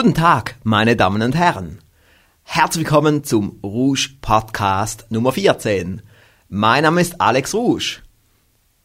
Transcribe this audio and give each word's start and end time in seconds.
Guten 0.00 0.14
Tag, 0.14 0.54
meine 0.62 0.94
Damen 0.94 1.22
und 1.22 1.34
Herren. 1.34 1.80
Herzlich 2.44 2.84
willkommen 2.84 3.24
zum 3.24 3.58
Rouge 3.64 4.10
Podcast 4.20 5.06
Nummer 5.10 5.32
14. 5.32 6.02
Mein 6.48 6.84
Name 6.84 7.00
ist 7.00 7.20
Alex 7.20 7.52
Rouge. 7.52 8.02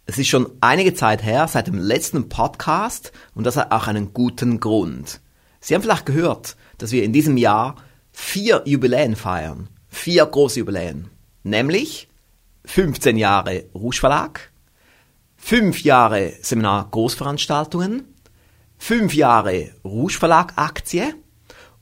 Es 0.07 0.17
ist 0.17 0.29
schon 0.29 0.49
einige 0.59 0.95
Zeit 0.95 1.21
her 1.21 1.47
seit 1.47 1.67
dem 1.67 1.77
letzten 1.77 2.29
Podcast 2.29 3.11
und 3.35 3.43
das 3.43 3.57
hat 3.57 3.71
auch 3.71 3.85
einen 3.85 4.15
guten 4.15 4.59
Grund. 4.59 5.21
Sie 5.59 5.75
haben 5.75 5.83
vielleicht 5.83 6.07
gehört, 6.07 6.55
dass 6.79 6.91
wir 6.91 7.03
in 7.03 7.13
diesem 7.13 7.37
Jahr 7.37 7.75
vier 8.11 8.63
Jubiläen 8.65 9.15
feiern. 9.15 9.69
Vier 9.89 10.25
große 10.25 10.61
Jubiläen. 10.61 11.11
Nämlich 11.43 12.07
15 12.65 13.17
Jahre 13.17 13.65
Rouge 13.75 13.99
Verlag, 13.99 14.51
5 15.37 15.83
Jahre 15.83 16.33
Seminar 16.41 16.87
Großveranstaltungen, 16.89 18.12
5 18.85 19.13
Jahre 19.13 19.69
Rouge 19.85 20.19
Verlag 20.19 20.57
Aktie 20.57 21.15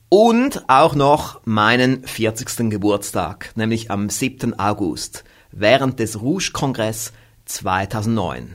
und 0.08 0.62
auch 0.68 0.94
noch 0.94 1.40
meinen 1.44 2.06
40. 2.06 2.70
Geburtstag, 2.70 3.50
nämlich 3.56 3.90
am 3.90 4.08
7. 4.08 4.56
August, 4.56 5.24
während 5.50 5.98
des 5.98 6.22
Rouge 6.22 6.50
Kongress 6.52 7.12
2009. 7.46 8.54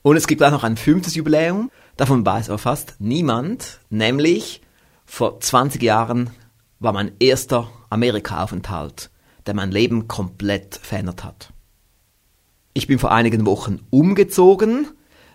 Und 0.00 0.16
es 0.16 0.26
gibt 0.26 0.42
auch 0.42 0.50
noch 0.50 0.64
ein 0.64 0.78
fünftes 0.78 1.14
Jubiläum, 1.14 1.70
davon 1.98 2.24
weiß 2.24 2.48
aber 2.48 2.56
fast 2.56 2.96
niemand, 3.00 3.80
nämlich 3.90 4.62
vor 5.04 5.38
20 5.38 5.82
Jahren 5.82 6.30
war 6.78 6.94
mein 6.94 7.12
erster 7.20 7.70
Amerika-Aufenthalt, 7.90 9.10
der 9.44 9.52
mein 9.52 9.70
Leben 9.70 10.08
komplett 10.08 10.76
verändert 10.76 11.22
hat. 11.22 11.52
Ich 12.72 12.86
bin 12.86 12.98
vor 12.98 13.12
einigen 13.12 13.44
Wochen 13.44 13.80
umgezogen 13.90 14.88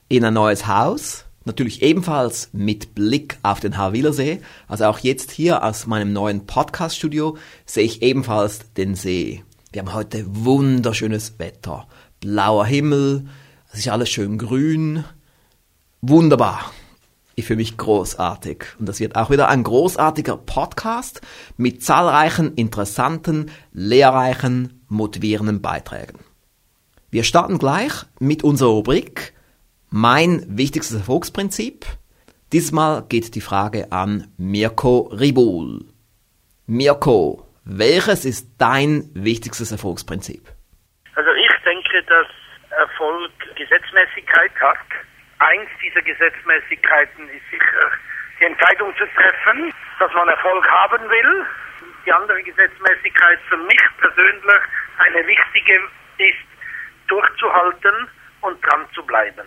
in 0.09 0.25
ein 0.25 0.33
neues 0.33 0.65
Haus, 0.65 1.26
natürlich 1.47 1.81
ebenfalls 1.81 2.49
mit 2.53 2.93
Blick 2.93 3.39
auf 3.41 3.59
den 3.59 3.77
Haarwillersee. 3.77 4.41
Also 4.67 4.85
auch 4.85 4.99
jetzt 4.99 5.31
hier 5.31 5.63
aus 5.63 5.87
meinem 5.87 6.13
neuen 6.13 6.45
Podcast-Studio 6.45 7.37
sehe 7.65 7.85
ich 7.85 8.03
ebenfalls 8.03 8.73
den 8.73 8.93
See. 8.93 9.43
Wir 9.71 9.81
haben 9.81 9.93
heute 9.93 10.25
wunderschönes 10.27 11.39
Wetter, 11.39 11.87
blauer 12.19 12.65
Himmel, 12.65 13.25
es 13.71 13.79
ist 13.79 13.89
alles 13.89 14.09
schön 14.09 14.37
grün, 14.37 15.03
wunderbar. 16.01 16.71
Ich 17.35 17.45
fühle 17.45 17.57
mich 17.57 17.77
großartig. 17.77 18.65
Und 18.79 18.87
das 18.87 18.99
wird 18.99 19.15
auch 19.15 19.29
wieder 19.29 19.49
ein 19.49 19.63
großartiger 19.63 20.37
Podcast 20.37 21.21
mit 21.57 21.83
zahlreichen 21.83 22.55
interessanten, 22.55 23.51
lehrreichen, 23.73 24.81
motivierenden 24.87 25.61
Beiträgen. 25.61 26.19
Wir 27.11 27.23
starten 27.23 27.59
gleich 27.59 27.93
mit 28.19 28.43
unserer 28.43 28.69
Rubrik 28.69 29.33
Mein 29.89 30.45
wichtigstes 30.47 30.97
Erfolgsprinzip. 30.97 31.85
Diesmal 32.53 33.03
geht 33.09 33.35
die 33.35 33.41
Frage 33.41 33.91
an 33.91 34.27
Mirko 34.37 35.09
Ribul. 35.11 35.85
Mirko, 36.65 37.47
welches 37.65 38.25
ist 38.25 38.47
dein 38.59 39.09
wichtigstes 39.13 39.71
Erfolgsprinzip? 39.71 40.41
Also 41.15 41.31
ich 41.31 41.63
denke, 41.63 42.03
dass 42.03 42.27
Erfolg 42.77 43.31
Gesetzmäßigkeit 43.55 44.51
hat 44.61 44.77
Eins 45.39 45.69
dieser 45.81 46.01
Gesetzmäßigkeiten 46.01 47.29
ist 47.29 47.49
sicher 47.51 47.91
die 48.39 48.45
Entscheidung 48.45 48.95
zu 48.97 49.05
treffen, 49.05 49.73
dass 49.99 50.11
man 50.13 50.27
Erfolg 50.29 50.67
haben 50.67 51.09
will. 51.09 51.45
Die 52.05 52.11
andere 52.11 52.41
Gesetzmäßigkeit 52.41 53.39
für 53.47 53.57
mich 53.57 53.81
persönlich 53.99 54.61
eine 54.97 55.27
wichtige 55.27 55.79
ist, 56.17 56.47
durchzuhalten 57.07 58.09
und 58.41 58.65
dran 58.65 58.85
zu 58.93 59.05
bleiben. 59.05 59.45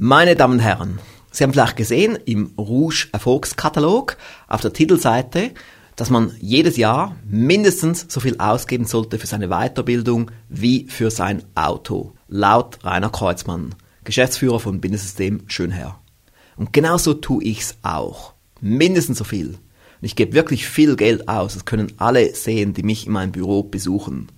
Meine 0.00 0.36
Damen 0.36 0.54
und 0.54 0.58
Herren, 0.60 1.00
Sie 1.32 1.42
haben 1.42 1.52
vielleicht 1.52 1.76
gesehen 1.76 2.16
im 2.24 2.52
Rouge 2.56 3.08
Erfolgskatalog 3.10 4.16
auf 4.46 4.60
der 4.60 4.72
Titelseite, 4.72 5.50
dass 5.96 6.08
man 6.08 6.36
jedes 6.40 6.76
Jahr 6.76 7.16
mindestens 7.28 8.06
so 8.08 8.20
viel 8.20 8.38
ausgeben 8.38 8.84
sollte 8.84 9.18
für 9.18 9.26
seine 9.26 9.48
Weiterbildung 9.48 10.30
wie 10.48 10.86
für 10.86 11.10
sein 11.10 11.42
Auto 11.56 12.12
laut 12.28 12.78
Rainer 12.84 13.10
Kreuzmann, 13.10 13.74
Geschäftsführer 14.04 14.60
von 14.60 14.80
Bindesystem 14.80 15.42
Schönherr. 15.48 15.98
Und 16.56 16.72
genauso 16.72 17.14
tue 17.14 17.42
ich's 17.42 17.78
auch. 17.82 18.34
Mindestens 18.60 19.18
so 19.18 19.24
viel. 19.24 19.48
Und 19.48 19.58
ich 20.02 20.14
gebe 20.14 20.32
wirklich 20.32 20.68
viel 20.68 20.94
Geld 20.94 21.28
aus. 21.28 21.54
Das 21.54 21.64
können 21.64 21.92
alle 21.96 22.36
sehen, 22.36 22.72
die 22.72 22.84
mich 22.84 23.08
in 23.08 23.12
meinem 23.12 23.32
Büro 23.32 23.64
besuchen. 23.64 24.28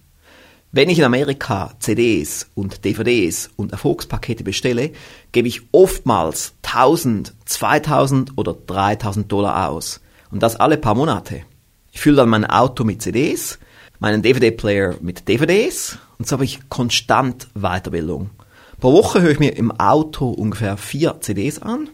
Wenn 0.72 0.88
ich 0.88 1.00
in 1.00 1.04
Amerika 1.04 1.72
CDs 1.81 2.48
und 2.54 2.84
DVDs 2.84 3.50
und 3.56 3.72
Erfolgspakete 3.72 4.44
bestelle, 4.44 4.92
gebe 5.32 5.48
ich 5.48 5.62
oftmals 5.72 6.54
1000, 6.62 7.34
2000 7.44 8.38
oder 8.38 8.54
3000 8.54 9.32
Dollar 9.32 9.69
aus. 9.69 10.00
Und 10.31 10.44
das 10.44 10.54
alle 10.54 10.76
paar 10.76 10.94
Monate. 10.94 11.42
Ich 11.91 12.00
fülle 12.00 12.19
dann 12.19 12.28
mein 12.28 12.44
Auto 12.44 12.84
mit 12.84 13.03
CDs, 13.03 13.58
meinen 13.98 14.22
DVD-Player 14.22 14.94
mit 15.00 15.28
DVDs 15.28 15.98
und 16.19 16.28
so 16.28 16.34
habe 16.34 16.44
ich 16.44 16.60
konstant 16.69 17.48
Weiterbildung. 17.54 18.31
Pro 18.78 18.92
Woche 18.92 19.22
höre 19.22 19.32
ich 19.32 19.41
mir 19.41 19.56
im 19.56 19.72
Auto 19.72 20.31
ungefähr 20.31 20.76
vier 20.76 21.20
CDs 21.20 21.60
an 21.60 21.91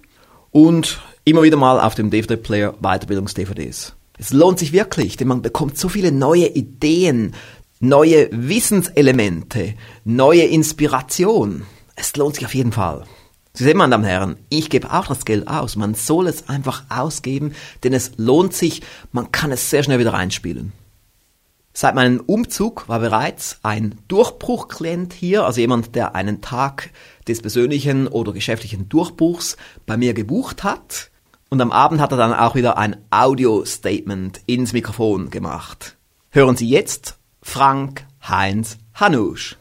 und 0.51 1.01
immer 1.25 1.43
wieder 1.43 1.57
mal 1.57 1.81
auf 1.81 1.95
dem 1.95 2.11
DVD-Player 2.11 2.75
Weiterbildungs-DVDs. 2.83 3.97
Es 4.19 4.33
lohnt 4.33 4.59
sich 4.59 4.73
wirklich, 4.73 5.17
denn 5.17 5.29
man 5.29 5.43
bekommt 5.43 5.77
so 5.79 5.89
viele 5.89 6.11
neue 6.11 6.47
Ideen, 6.49 7.35
neue 7.81 8.29
Wissenselemente, 8.33 9.75
neue 10.05 10.43
Inspiration. 10.43 11.67
Es 11.95 12.17
lohnt 12.17 12.37
sich 12.37 12.47
auf 12.47 12.55
jeden 12.55 12.73
Fall. 12.73 13.05
Sie 13.53 13.65
sehen, 13.65 13.79
meine 13.79 13.93
Damen 13.93 14.05
und 14.05 14.11
Herren, 14.11 14.37
ich 14.51 14.69
gebe 14.69 14.93
auch 14.93 15.07
das 15.07 15.25
Geld 15.25 15.49
aus. 15.49 15.77
Man 15.77 15.95
soll 15.95 16.27
es 16.27 16.49
einfach 16.49 16.85
ausgeben, 16.91 17.55
denn 17.85 17.95
es 17.95 18.13
lohnt 18.17 18.53
sich. 18.53 18.83
Man 19.13 19.33
kann 19.33 19.51
es 19.51 19.71
sehr 19.71 19.83
schnell 19.83 19.99
wieder 19.99 20.13
reinspielen. 20.13 20.73
Seit 21.73 21.95
meinem 21.95 22.21
Umzug 22.21 22.89
war 22.89 23.01
bereits 23.01 23.59
ein 23.63 23.99
Durchbruchklient 24.09 25.13
hier, 25.13 25.45
also 25.45 25.61
jemand, 25.61 25.95
der 25.95 26.15
einen 26.15 26.41
Tag 26.41 26.91
des 27.29 27.43
persönlichen 27.43 28.09
oder 28.09 28.33
geschäftlichen 28.33 28.89
Durchbruchs 28.89 29.57
bei 29.85 29.97
mir 29.97 30.15
gebucht 30.15 30.65
hat. 30.65 31.11
Und 31.51 31.61
am 31.61 31.73
Abend 31.73 32.01
hat 32.01 32.13
er 32.13 32.19
dann 32.19 32.33
auch 32.33 32.55
wieder 32.55 32.79
ein 32.79 32.97
Audio-Statement 33.11 34.41
ins 34.47 34.73
Mikrofon 34.73 35.31
gemacht. 35.31 35.97
Hören 36.31 36.57
Sie 36.57 36.69
jetzt 36.69 37.16
Frank 37.47 38.05
Heinz 38.29 38.77
Hanusch. 38.97 39.57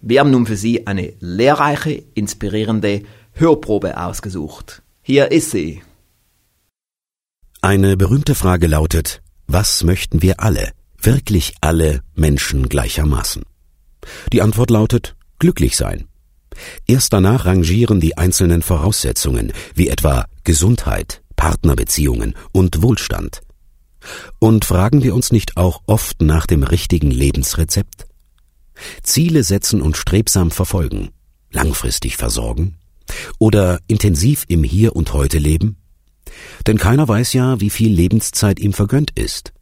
Wir 0.00 0.20
haben 0.20 0.30
nun 0.30 0.46
für 0.46 0.56
Sie 0.56 0.86
eine 0.86 1.12
lehrreiche, 1.20 2.02
inspirierende 2.14 3.02
Hörprobe 3.32 3.98
ausgesucht. 3.98 4.82
Hier 5.02 5.30
ist 5.30 5.50
sie. 5.50 5.82
Eine 7.60 7.96
berühmte 7.96 8.34
Frage 8.34 8.66
lautet, 8.66 9.22
was 9.46 9.84
möchten 9.84 10.22
wir 10.22 10.40
alle, 10.40 10.72
wirklich 10.98 11.54
alle 11.60 12.02
Menschen 12.14 12.68
gleichermaßen? 12.68 13.42
Die 14.32 14.42
Antwort 14.42 14.70
lautet, 14.70 15.16
glücklich 15.38 15.76
sein. 15.76 16.06
Erst 16.86 17.12
danach 17.12 17.46
rangieren 17.46 18.00
die 18.00 18.18
einzelnen 18.18 18.62
Voraussetzungen, 18.62 19.52
wie 19.74 19.88
etwa 19.88 20.26
Gesundheit, 20.44 21.22
Partnerbeziehungen 21.36 22.34
und 22.52 22.82
Wohlstand. 22.82 23.40
Und 24.38 24.64
fragen 24.64 25.02
wir 25.02 25.14
uns 25.14 25.32
nicht 25.32 25.56
auch 25.56 25.82
oft 25.86 26.22
nach 26.22 26.46
dem 26.46 26.62
richtigen 26.62 27.10
Lebensrezept? 27.10 28.06
Ziele 29.02 29.44
setzen 29.44 29.82
und 29.82 29.96
strebsam 29.96 30.50
verfolgen, 30.50 31.10
langfristig 31.50 32.16
versorgen 32.16 32.78
oder 33.38 33.80
intensiv 33.88 34.44
im 34.48 34.64
Hier 34.64 34.96
und 34.96 35.12
heute 35.12 35.38
leben? 35.38 35.76
Denn 36.66 36.78
keiner 36.78 37.08
weiß 37.08 37.32
ja, 37.32 37.60
wie 37.60 37.70
viel 37.70 37.92
Lebenszeit 37.92 38.58
ihm 38.58 38.72
vergönnt 38.72 39.18
ist. 39.18 39.52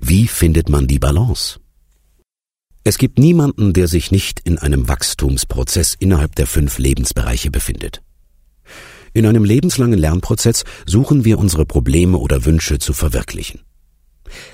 Wie 0.00 0.26
findet 0.26 0.68
man 0.68 0.86
die 0.86 0.98
Balance? 0.98 1.60
Es 2.88 2.98
gibt 2.98 3.18
niemanden, 3.18 3.72
der 3.72 3.88
sich 3.88 4.12
nicht 4.12 4.38
in 4.44 4.58
einem 4.58 4.86
Wachstumsprozess 4.86 5.96
innerhalb 5.98 6.36
der 6.36 6.46
fünf 6.46 6.78
Lebensbereiche 6.78 7.50
befindet. 7.50 8.00
In 9.12 9.26
einem 9.26 9.42
lebenslangen 9.42 9.98
Lernprozess 9.98 10.62
suchen 10.86 11.24
wir 11.24 11.40
unsere 11.40 11.66
Probleme 11.66 12.16
oder 12.16 12.44
Wünsche 12.44 12.78
zu 12.78 12.92
verwirklichen. 12.92 13.62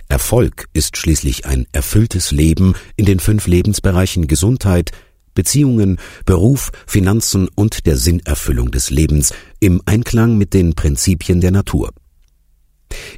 Erfolg 0.08 0.64
ist 0.72 0.96
schließlich 0.96 1.44
ein 1.44 1.66
erfülltes 1.72 2.30
Leben 2.30 2.72
in 2.96 3.04
den 3.04 3.20
fünf 3.20 3.46
Lebensbereichen 3.46 4.28
Gesundheit, 4.28 4.92
Beziehungen, 5.34 5.98
Beruf, 6.24 6.72
Finanzen 6.86 7.50
und 7.54 7.84
der 7.84 7.98
Sinnerfüllung 7.98 8.70
des 8.70 8.88
Lebens 8.88 9.34
im 9.60 9.82
Einklang 9.84 10.38
mit 10.38 10.54
den 10.54 10.72
Prinzipien 10.72 11.42
der 11.42 11.50
Natur. 11.50 11.90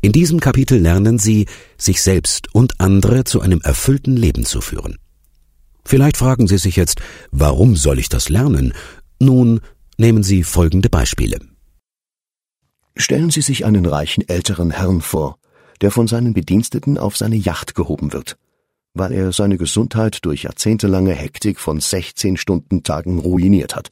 In 0.02 0.10
diesem 0.10 0.40
Kapitel 0.40 0.80
lernen 0.80 1.20
Sie, 1.20 1.46
sich 1.78 2.02
selbst 2.02 2.52
und 2.52 2.80
andere 2.80 3.22
zu 3.22 3.40
einem 3.40 3.60
erfüllten 3.60 4.16
Leben 4.16 4.44
zu 4.44 4.60
führen. 4.60 4.98
Vielleicht 5.86 6.16
fragen 6.16 6.46
Sie 6.46 6.58
sich 6.58 6.76
jetzt, 6.76 7.00
warum 7.30 7.76
soll 7.76 7.98
ich 7.98 8.08
das 8.08 8.28
lernen? 8.28 8.72
Nun, 9.20 9.60
nehmen 9.98 10.22
Sie 10.22 10.42
folgende 10.42 10.88
Beispiele. 10.88 11.38
Stellen 12.96 13.30
Sie 13.30 13.42
sich 13.42 13.64
einen 13.64 13.86
reichen 13.86 14.26
älteren 14.28 14.70
Herrn 14.70 15.00
vor, 15.00 15.38
der 15.80 15.90
von 15.90 16.06
seinen 16.06 16.32
Bediensteten 16.32 16.96
auf 16.96 17.16
seine 17.16 17.36
Yacht 17.36 17.74
gehoben 17.74 18.12
wird, 18.12 18.38
weil 18.94 19.12
er 19.12 19.32
seine 19.32 19.58
Gesundheit 19.58 20.24
durch 20.24 20.44
jahrzehntelange 20.44 21.12
Hektik 21.12 21.58
von 21.60 21.80
16 21.80 22.36
Stunden 22.36 22.82
Tagen 22.82 23.18
ruiniert 23.18 23.76
hat. 23.76 23.90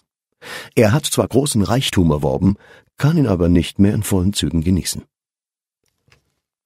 Er 0.75 0.93
hat 0.93 1.07
zwar 1.07 1.29
großen 1.29 1.63
Reichtum 1.63 2.11
erworben, 2.11 2.57
kann 2.97 3.17
ihn 3.17 3.27
aber 3.27 3.49
nicht 3.49 3.79
mehr 3.79 3.95
in 3.95 4.03
vollen 4.03 4.33
Zügen 4.33 4.63
genießen. 4.63 5.03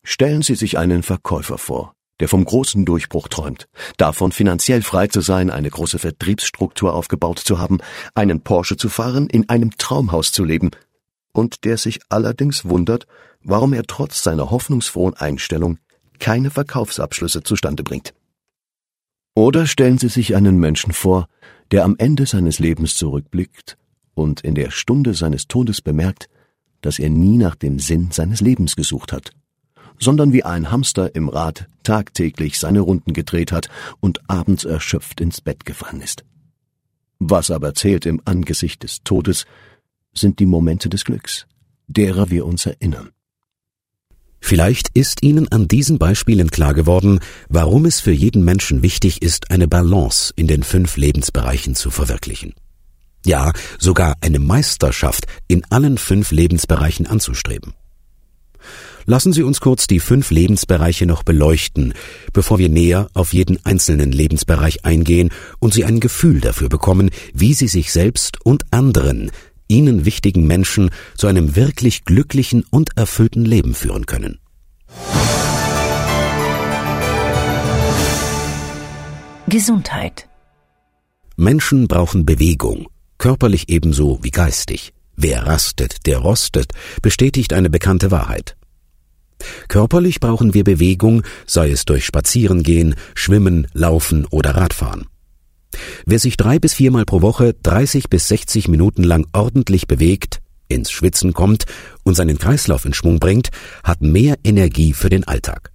Stellen 0.04 0.42
Sie 0.42 0.54
sich 0.54 0.78
einen 0.78 1.02
Verkäufer 1.02 1.58
vor, 1.58 1.95
der 2.20 2.28
vom 2.28 2.44
großen 2.44 2.84
Durchbruch 2.84 3.28
träumt, 3.28 3.68
davon 3.96 4.32
finanziell 4.32 4.82
frei 4.82 5.06
zu 5.06 5.20
sein, 5.20 5.50
eine 5.50 5.70
große 5.70 5.98
Vertriebsstruktur 5.98 6.94
aufgebaut 6.94 7.38
zu 7.38 7.58
haben, 7.58 7.78
einen 8.14 8.40
Porsche 8.40 8.76
zu 8.76 8.88
fahren, 8.88 9.28
in 9.28 9.48
einem 9.48 9.76
Traumhaus 9.76 10.32
zu 10.32 10.44
leben, 10.44 10.70
und 11.32 11.64
der 11.64 11.76
sich 11.76 12.00
allerdings 12.08 12.64
wundert, 12.64 13.06
warum 13.42 13.74
er 13.74 13.84
trotz 13.84 14.22
seiner 14.22 14.50
hoffnungsfrohen 14.50 15.14
Einstellung 15.14 15.78
keine 16.18 16.50
Verkaufsabschlüsse 16.50 17.42
zustande 17.42 17.82
bringt. 17.82 18.14
Oder 19.34 19.66
stellen 19.66 19.98
Sie 19.98 20.08
sich 20.08 20.34
einen 20.34 20.58
Menschen 20.58 20.94
vor, 20.94 21.28
der 21.70 21.84
am 21.84 21.96
Ende 21.98 22.24
seines 22.24 22.58
Lebens 22.58 22.94
zurückblickt 22.94 23.76
und 24.14 24.40
in 24.40 24.54
der 24.54 24.70
Stunde 24.70 25.12
seines 25.12 25.46
Todes 25.46 25.82
bemerkt, 25.82 26.30
dass 26.80 26.98
er 26.98 27.10
nie 27.10 27.36
nach 27.36 27.54
dem 27.54 27.78
Sinn 27.78 28.10
seines 28.12 28.40
Lebens 28.40 28.76
gesucht 28.76 29.12
hat 29.12 29.32
sondern 29.98 30.32
wie 30.32 30.44
ein 30.44 30.70
Hamster 30.70 31.14
im 31.14 31.28
Rad 31.28 31.68
tagtäglich 31.82 32.58
seine 32.58 32.80
Runden 32.80 33.12
gedreht 33.12 33.52
hat 33.52 33.68
und 34.00 34.28
abends 34.28 34.64
erschöpft 34.64 35.20
ins 35.20 35.40
Bett 35.40 35.64
gefallen 35.64 36.00
ist. 36.00 36.24
Was 37.18 37.50
aber 37.50 37.74
zählt 37.74 38.06
im 38.06 38.20
Angesicht 38.24 38.82
des 38.82 39.02
Todes, 39.02 39.46
sind 40.14 40.38
die 40.38 40.46
Momente 40.46 40.88
des 40.88 41.04
Glücks, 41.04 41.46
derer 41.86 42.30
wir 42.30 42.46
uns 42.46 42.66
erinnern. 42.66 43.10
Vielleicht 44.40 44.90
ist 44.94 45.22
Ihnen 45.22 45.50
an 45.50 45.66
diesen 45.66 45.98
Beispielen 45.98 46.50
klar 46.50 46.74
geworden, 46.74 47.20
warum 47.48 47.84
es 47.84 48.00
für 48.00 48.12
jeden 48.12 48.44
Menschen 48.44 48.82
wichtig 48.82 49.22
ist, 49.22 49.50
eine 49.50 49.66
Balance 49.66 50.32
in 50.36 50.46
den 50.46 50.62
fünf 50.62 50.96
Lebensbereichen 50.96 51.74
zu 51.74 51.90
verwirklichen. 51.90 52.54
Ja, 53.24 53.52
sogar 53.78 54.14
eine 54.20 54.38
Meisterschaft 54.38 55.26
in 55.48 55.64
allen 55.70 55.98
fünf 55.98 56.30
Lebensbereichen 56.30 57.06
anzustreben. 57.08 57.74
Lassen 59.08 59.32
Sie 59.32 59.44
uns 59.44 59.60
kurz 59.60 59.86
die 59.86 60.00
fünf 60.00 60.32
Lebensbereiche 60.32 61.06
noch 61.06 61.22
beleuchten, 61.22 61.94
bevor 62.32 62.58
wir 62.58 62.68
näher 62.68 63.06
auf 63.14 63.32
jeden 63.32 63.64
einzelnen 63.64 64.10
Lebensbereich 64.10 64.84
eingehen 64.84 65.30
und 65.60 65.72
Sie 65.72 65.84
ein 65.84 66.00
Gefühl 66.00 66.40
dafür 66.40 66.68
bekommen, 66.68 67.10
wie 67.32 67.54
Sie 67.54 67.68
sich 67.68 67.92
selbst 67.92 68.44
und 68.44 68.64
anderen, 68.72 69.30
Ihnen 69.68 70.04
wichtigen 70.04 70.48
Menschen 70.48 70.90
zu 71.16 71.28
einem 71.28 71.54
wirklich 71.54 72.04
glücklichen 72.04 72.64
und 72.68 72.96
erfüllten 72.96 73.44
Leben 73.44 73.74
führen 73.74 74.06
können. 74.06 74.40
Gesundheit 79.48 80.28
Menschen 81.36 81.86
brauchen 81.86 82.26
Bewegung, 82.26 82.88
körperlich 83.18 83.68
ebenso 83.68 84.18
wie 84.22 84.32
geistig. 84.32 84.92
Wer 85.14 85.46
rastet, 85.46 86.06
der 86.06 86.18
rostet, 86.18 86.72
bestätigt 87.02 87.52
eine 87.52 87.70
bekannte 87.70 88.10
Wahrheit. 88.10 88.56
Körperlich 89.68 90.20
brauchen 90.20 90.54
wir 90.54 90.64
Bewegung, 90.64 91.22
sei 91.46 91.70
es 91.70 91.84
durch 91.84 92.04
Spazierengehen, 92.04 92.94
Schwimmen, 93.14 93.66
Laufen 93.72 94.26
oder 94.26 94.56
Radfahren. 94.56 95.06
Wer 96.06 96.18
sich 96.18 96.36
drei 96.36 96.58
bis 96.58 96.74
viermal 96.74 97.04
pro 97.04 97.22
Woche 97.22 97.54
30 97.62 98.08
bis 98.08 98.28
60 98.28 98.68
Minuten 98.68 99.02
lang 99.02 99.26
ordentlich 99.32 99.86
bewegt, 99.86 100.40
ins 100.68 100.90
Schwitzen 100.90 101.32
kommt 101.32 101.64
und 102.02 102.14
seinen 102.14 102.38
Kreislauf 102.38 102.84
in 102.84 102.94
Schwung 102.94 103.18
bringt, 103.18 103.50
hat 103.84 104.02
mehr 104.02 104.36
Energie 104.42 104.92
für 104.92 105.10
den 105.10 105.24
Alltag. 105.24 105.72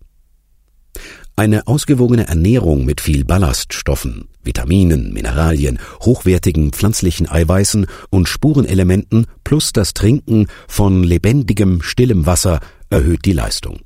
Eine 1.42 1.66
ausgewogene 1.66 2.28
Ernährung 2.28 2.86
mit 2.86 3.02
viel 3.02 3.26
Ballaststoffen, 3.26 4.28
Vitaminen, 4.44 5.12
Mineralien, 5.12 5.80
hochwertigen 6.00 6.72
pflanzlichen 6.72 7.28
Eiweißen 7.28 7.88
und 8.12 8.30
Spurenelementen 8.30 9.26
plus 9.44 9.74
das 9.74 9.96
Trinken 9.96 10.46
von 10.68 11.04
lebendigem, 11.04 11.82
stillem 11.82 12.28
Wasser 12.28 12.60
erhöht 12.92 13.26
die 13.26 13.34
Leistung. 13.34 13.80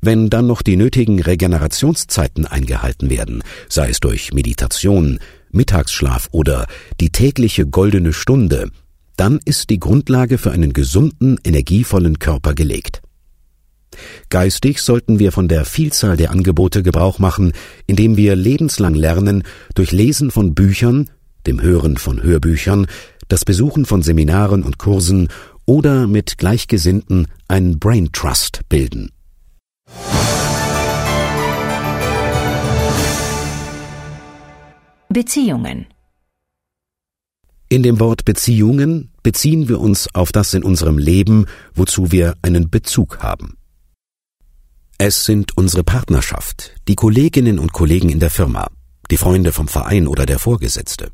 Wenn 0.00 0.30
dann 0.30 0.48
noch 0.48 0.62
die 0.62 0.74
nötigen 0.74 1.22
Regenerationszeiten 1.22 2.44
eingehalten 2.44 3.08
werden, 3.08 3.44
sei 3.68 3.90
es 3.90 4.00
durch 4.00 4.32
Meditation, 4.32 5.20
Mittagsschlaf 5.52 6.26
oder 6.32 6.66
die 7.00 7.10
tägliche 7.10 7.68
goldene 7.68 8.12
Stunde, 8.12 8.72
dann 9.16 9.38
ist 9.44 9.70
die 9.70 9.78
Grundlage 9.78 10.38
für 10.38 10.50
einen 10.50 10.72
gesunden, 10.72 11.38
energievollen 11.44 12.18
Körper 12.18 12.54
gelegt. 12.54 13.00
Geistig 14.28 14.80
sollten 14.80 15.18
wir 15.18 15.32
von 15.32 15.48
der 15.48 15.64
Vielzahl 15.64 16.16
der 16.16 16.30
Angebote 16.30 16.82
Gebrauch 16.82 17.18
machen, 17.18 17.52
indem 17.86 18.16
wir 18.16 18.36
lebenslang 18.36 18.94
lernen 18.94 19.44
durch 19.74 19.92
Lesen 19.92 20.30
von 20.30 20.54
Büchern, 20.54 21.10
dem 21.46 21.60
Hören 21.60 21.96
von 21.96 22.22
Hörbüchern, 22.22 22.86
das 23.28 23.44
Besuchen 23.44 23.86
von 23.86 24.02
Seminaren 24.02 24.62
und 24.62 24.78
Kursen 24.78 25.28
oder 25.64 26.06
mit 26.06 26.38
Gleichgesinnten 26.38 27.28
ein 27.48 27.78
Brain 27.78 28.10
Trust 28.12 28.60
bilden. 28.68 29.10
Beziehungen 35.08 35.86
In 37.68 37.82
dem 37.82 38.00
Wort 38.00 38.24
Beziehungen 38.24 39.10
beziehen 39.22 39.68
wir 39.68 39.80
uns 39.80 40.12
auf 40.12 40.32
das 40.32 40.54
in 40.54 40.64
unserem 40.64 40.98
Leben, 40.98 41.46
wozu 41.74 42.10
wir 42.10 42.34
einen 42.42 42.68
Bezug 42.68 43.18
haben. 43.18 43.59
Es 45.02 45.24
sind 45.24 45.56
unsere 45.56 45.82
Partnerschaft, 45.82 46.74
die 46.86 46.94
Kolleginnen 46.94 47.58
und 47.58 47.72
Kollegen 47.72 48.10
in 48.10 48.20
der 48.20 48.28
Firma, 48.28 48.68
die 49.10 49.16
Freunde 49.16 49.50
vom 49.50 49.66
Verein 49.66 50.06
oder 50.06 50.26
der 50.26 50.38
Vorgesetzte. 50.38 51.10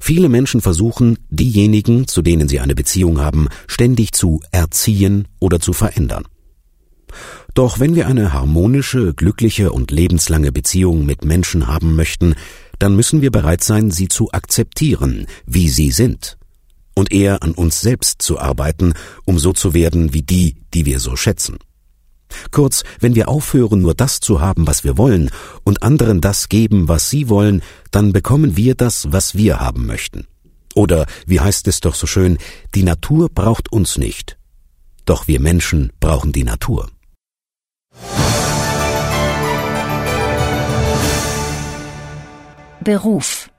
Viele 0.00 0.28
Menschen 0.28 0.60
versuchen, 0.60 1.20
diejenigen, 1.30 2.08
zu 2.08 2.22
denen 2.22 2.48
sie 2.48 2.58
eine 2.58 2.74
Beziehung 2.74 3.20
haben, 3.20 3.46
ständig 3.68 4.14
zu 4.14 4.40
erziehen 4.50 5.28
oder 5.38 5.60
zu 5.60 5.72
verändern. 5.72 6.24
Doch 7.54 7.78
wenn 7.78 7.94
wir 7.94 8.08
eine 8.08 8.32
harmonische, 8.32 9.14
glückliche 9.14 9.70
und 9.70 9.92
lebenslange 9.92 10.50
Beziehung 10.50 11.06
mit 11.06 11.24
Menschen 11.24 11.68
haben 11.68 11.94
möchten, 11.94 12.34
dann 12.80 12.96
müssen 12.96 13.22
wir 13.22 13.30
bereit 13.30 13.62
sein, 13.62 13.92
sie 13.92 14.08
zu 14.08 14.32
akzeptieren, 14.32 15.28
wie 15.46 15.68
sie 15.68 15.92
sind, 15.92 16.36
und 16.96 17.12
eher 17.12 17.44
an 17.44 17.52
uns 17.52 17.80
selbst 17.80 18.22
zu 18.22 18.40
arbeiten, 18.40 18.94
um 19.24 19.38
so 19.38 19.52
zu 19.52 19.72
werden 19.72 20.12
wie 20.14 20.22
die, 20.22 20.56
die 20.74 20.84
wir 20.84 20.98
so 20.98 21.14
schätzen. 21.14 21.58
Kurz, 22.50 22.84
wenn 23.00 23.14
wir 23.14 23.28
aufhören, 23.28 23.80
nur 23.80 23.94
das 23.94 24.20
zu 24.20 24.40
haben, 24.40 24.66
was 24.66 24.84
wir 24.84 24.96
wollen, 24.98 25.30
und 25.64 25.82
anderen 25.82 26.20
das 26.20 26.48
geben, 26.48 26.88
was 26.88 27.10
sie 27.10 27.28
wollen, 27.28 27.62
dann 27.90 28.12
bekommen 28.12 28.56
wir 28.56 28.74
das, 28.74 29.06
was 29.10 29.34
wir 29.34 29.60
haben 29.60 29.86
möchten. 29.86 30.26
Oder, 30.74 31.06
wie 31.26 31.40
heißt 31.40 31.68
es 31.68 31.80
doch 31.80 31.94
so 31.94 32.06
schön, 32.06 32.38
die 32.74 32.82
Natur 32.82 33.28
braucht 33.28 33.70
uns 33.72 33.96
nicht. 33.96 34.36
Doch 35.04 35.28
wir 35.28 35.40
Menschen 35.40 35.92
brauchen 36.00 36.32
die 36.32 36.44
Natur. 36.44 36.90
Beruf. 42.82 43.50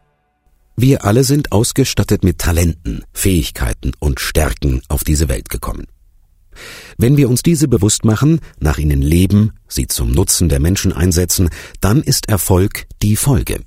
Wir 0.76 1.06
alle 1.06 1.24
sind 1.24 1.52
ausgestattet 1.52 2.24
mit 2.24 2.38
Talenten, 2.38 3.04
Fähigkeiten 3.14 3.94
und 4.00 4.20
Stärken 4.20 4.82
auf 4.90 5.04
diese 5.04 5.30
Welt 5.30 5.50
gekommen. 5.50 5.88
Wenn 6.98 7.18
wir 7.18 7.30
uns 7.30 7.44
diese 7.44 7.68
bewusst 7.68 8.06
machen, 8.06 8.40
nach 8.60 8.78
ihnen 8.78 9.02
leben, 9.02 9.52
sie 9.68 9.88
zum 9.88 10.12
Nutzen 10.12 10.50
der 10.50 10.60
Menschen 10.60 10.94
einsetzen, 10.94 11.50
dann 11.82 12.02
ist 12.02 12.30
Erfolg 12.30 12.86
die 13.02 13.16
Folge. 13.16 13.60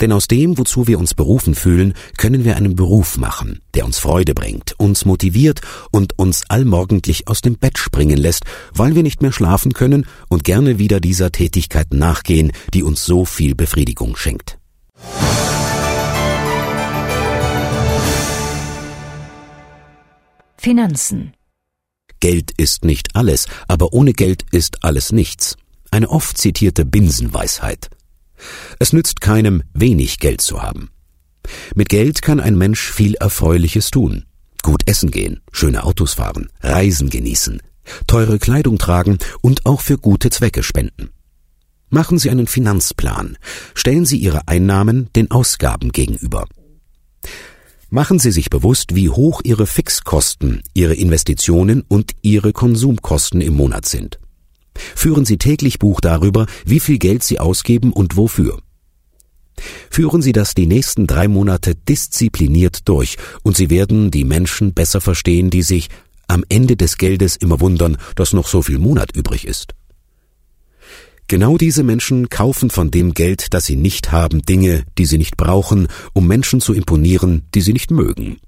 Denn 0.00 0.12
aus 0.12 0.26
dem, 0.26 0.58
wozu 0.58 0.86
wir 0.86 0.98
uns 0.98 1.14
berufen 1.14 1.54
fühlen, 1.54 1.94
können 2.16 2.44
wir 2.44 2.56
einen 2.56 2.76
Beruf 2.76 3.18
machen, 3.18 3.60
der 3.74 3.84
uns 3.84 3.98
Freude 3.98 4.34
bringt, 4.34 4.74
uns 4.78 5.04
motiviert 5.04 5.60
und 5.90 6.18
uns 6.18 6.44
allmorgendlich 6.48 7.28
aus 7.28 7.40
dem 7.40 7.58
Bett 7.58 7.78
springen 7.78 8.16
lässt, 8.16 8.44
weil 8.72 8.94
wir 8.94 9.02
nicht 9.02 9.22
mehr 9.22 9.32
schlafen 9.32 9.72
können 9.72 10.06
und 10.28 10.44
gerne 10.44 10.78
wieder 10.78 11.00
dieser 11.00 11.32
Tätigkeit 11.32 11.92
nachgehen, 11.92 12.52
die 12.74 12.82
uns 12.82 13.04
so 13.04 13.24
viel 13.24 13.54
Befriedigung 13.54 14.16
schenkt. 14.16 14.58
Finanzen. 20.58 21.35
Geld 22.20 22.52
ist 22.56 22.84
nicht 22.84 23.14
alles, 23.14 23.46
aber 23.68 23.92
ohne 23.92 24.12
Geld 24.12 24.44
ist 24.50 24.84
alles 24.84 25.12
nichts. 25.12 25.56
Eine 25.90 26.10
oft 26.10 26.36
zitierte 26.38 26.84
Binsenweisheit. 26.84 27.88
Es 28.78 28.92
nützt 28.92 29.20
keinem, 29.20 29.62
wenig 29.72 30.18
Geld 30.18 30.40
zu 30.40 30.62
haben. 30.62 30.90
Mit 31.74 31.88
Geld 31.88 32.22
kann 32.22 32.40
ein 32.40 32.58
Mensch 32.58 32.90
viel 32.92 33.14
Erfreuliches 33.14 33.90
tun. 33.90 34.24
Gut 34.62 34.82
essen 34.86 35.10
gehen, 35.10 35.40
schöne 35.52 35.84
Autos 35.84 36.14
fahren, 36.14 36.48
Reisen 36.60 37.08
genießen, 37.08 37.62
teure 38.06 38.38
Kleidung 38.38 38.78
tragen 38.78 39.18
und 39.42 39.64
auch 39.64 39.80
für 39.80 39.96
gute 39.96 40.30
Zwecke 40.30 40.62
spenden. 40.62 41.10
Machen 41.88 42.18
Sie 42.18 42.30
einen 42.30 42.48
Finanzplan. 42.48 43.38
Stellen 43.74 44.06
Sie 44.06 44.18
Ihre 44.18 44.48
Einnahmen 44.48 45.08
den 45.14 45.30
Ausgaben 45.30 45.92
gegenüber. 45.92 46.46
Machen 47.88 48.18
Sie 48.18 48.32
sich 48.32 48.50
bewusst, 48.50 48.96
wie 48.96 49.10
hoch 49.10 49.42
Ihre 49.44 49.66
Fixkosten, 49.66 50.62
Ihre 50.74 50.94
Investitionen 50.94 51.84
und 51.86 52.12
Ihre 52.20 52.52
Konsumkosten 52.52 53.40
im 53.40 53.54
Monat 53.54 53.86
sind. 53.86 54.18
Führen 54.74 55.24
Sie 55.24 55.38
täglich 55.38 55.78
Buch 55.78 56.00
darüber, 56.00 56.46
wie 56.64 56.80
viel 56.80 56.98
Geld 56.98 57.22
Sie 57.22 57.38
ausgeben 57.38 57.92
und 57.92 58.16
wofür. 58.16 58.58
Führen 59.88 60.20
Sie 60.20 60.32
das 60.32 60.54
die 60.54 60.66
nächsten 60.66 61.06
drei 61.06 61.28
Monate 61.28 61.76
diszipliniert 61.76 62.88
durch, 62.88 63.18
und 63.44 63.56
Sie 63.56 63.70
werden 63.70 64.10
die 64.10 64.24
Menschen 64.24 64.74
besser 64.74 65.00
verstehen, 65.00 65.50
die 65.50 65.62
sich 65.62 65.88
am 66.26 66.44
Ende 66.48 66.76
des 66.76 66.98
Geldes 66.98 67.36
immer 67.36 67.60
wundern, 67.60 67.98
dass 68.16 68.32
noch 68.32 68.48
so 68.48 68.62
viel 68.62 68.78
Monat 68.78 69.14
übrig 69.14 69.46
ist. 69.46 69.74
Genau 71.28 71.58
diese 71.58 71.82
Menschen 71.82 72.28
kaufen 72.28 72.70
von 72.70 72.92
dem 72.92 73.12
Geld, 73.12 73.52
das 73.52 73.64
sie 73.64 73.74
nicht 73.74 74.12
haben, 74.12 74.42
Dinge, 74.42 74.84
die 74.96 75.06
sie 75.06 75.18
nicht 75.18 75.36
brauchen, 75.36 75.88
um 76.12 76.28
Menschen 76.28 76.60
zu 76.60 76.72
imponieren, 76.72 77.42
die 77.52 77.62
sie 77.62 77.72
nicht 77.72 77.90
mögen. 77.90 78.38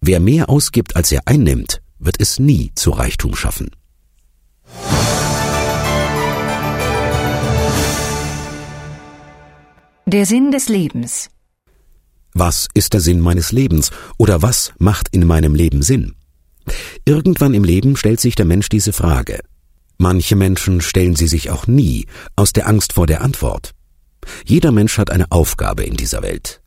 Wer 0.00 0.18
mehr 0.18 0.48
ausgibt, 0.48 0.96
als 0.96 1.12
er 1.12 1.22
einnimmt, 1.26 1.82
wird 1.98 2.16
es 2.20 2.38
nie 2.38 2.72
zu 2.74 2.90
Reichtum 2.90 3.36
schaffen. 3.36 3.70
Der 10.06 10.24
Sinn 10.24 10.50
des 10.50 10.70
Lebens. 10.70 11.28
Was 12.32 12.68
ist 12.72 12.94
der 12.94 13.00
Sinn 13.00 13.20
meines 13.20 13.52
Lebens 13.52 13.90
oder 14.16 14.40
was 14.40 14.72
macht 14.78 15.08
in 15.10 15.26
meinem 15.26 15.54
Leben 15.54 15.82
Sinn? 15.82 16.14
Irgendwann 17.04 17.52
im 17.52 17.64
Leben 17.64 17.94
stellt 17.94 18.20
sich 18.20 18.34
der 18.34 18.46
Mensch 18.46 18.70
diese 18.70 18.94
Frage. 18.94 19.40
Manche 19.98 20.36
Menschen 20.36 20.80
stellen 20.80 21.16
sie 21.16 21.26
sich 21.26 21.50
auch 21.50 21.66
nie, 21.66 22.06
aus 22.36 22.52
der 22.52 22.68
Angst 22.68 22.92
vor 22.92 23.08
der 23.08 23.20
Antwort. 23.20 23.72
Jeder 24.46 24.70
Mensch 24.70 24.96
hat 24.96 25.10
eine 25.10 25.32
Aufgabe 25.32 25.82
in 25.82 25.96
dieser 25.96 26.22
Welt. 26.22 26.62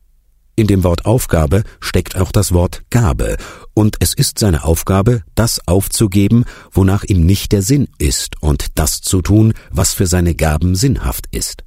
In 0.54 0.66
dem 0.66 0.84
Wort 0.84 1.06
Aufgabe 1.06 1.64
steckt 1.80 2.14
auch 2.14 2.30
das 2.30 2.52
Wort 2.52 2.82
Gabe, 2.90 3.38
und 3.72 3.96
es 4.00 4.12
ist 4.12 4.38
seine 4.38 4.64
Aufgabe, 4.64 5.22
das 5.34 5.66
aufzugeben, 5.66 6.44
wonach 6.70 7.04
ihm 7.04 7.24
nicht 7.24 7.52
der 7.52 7.62
Sinn 7.62 7.88
ist, 7.96 8.36
und 8.42 8.66
das 8.78 9.00
zu 9.00 9.22
tun, 9.22 9.54
was 9.70 9.94
für 9.94 10.06
seine 10.06 10.34
Gaben 10.34 10.74
sinnhaft 10.74 11.26
ist. 11.30 11.64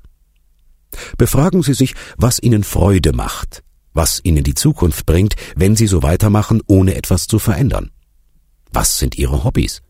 Befragen 1.17 1.63
Sie 1.63 1.73
sich, 1.73 1.95
was 2.15 2.39
Ihnen 2.39 2.63
Freude 2.63 3.11
macht, 3.11 3.63
was 3.93 4.21
Ihnen 4.23 4.43
die 4.43 4.53
Zukunft 4.53 5.07
bringt, 5.07 5.33
wenn 5.55 5.75
Sie 5.75 5.87
so 5.87 6.03
weitermachen, 6.03 6.61
ohne 6.67 6.93
etwas 6.93 7.25
zu 7.25 7.39
verändern. 7.39 7.89
Was 8.71 8.99
sind 8.99 9.17
Ihre 9.17 9.43
Hobbys? 9.43 9.81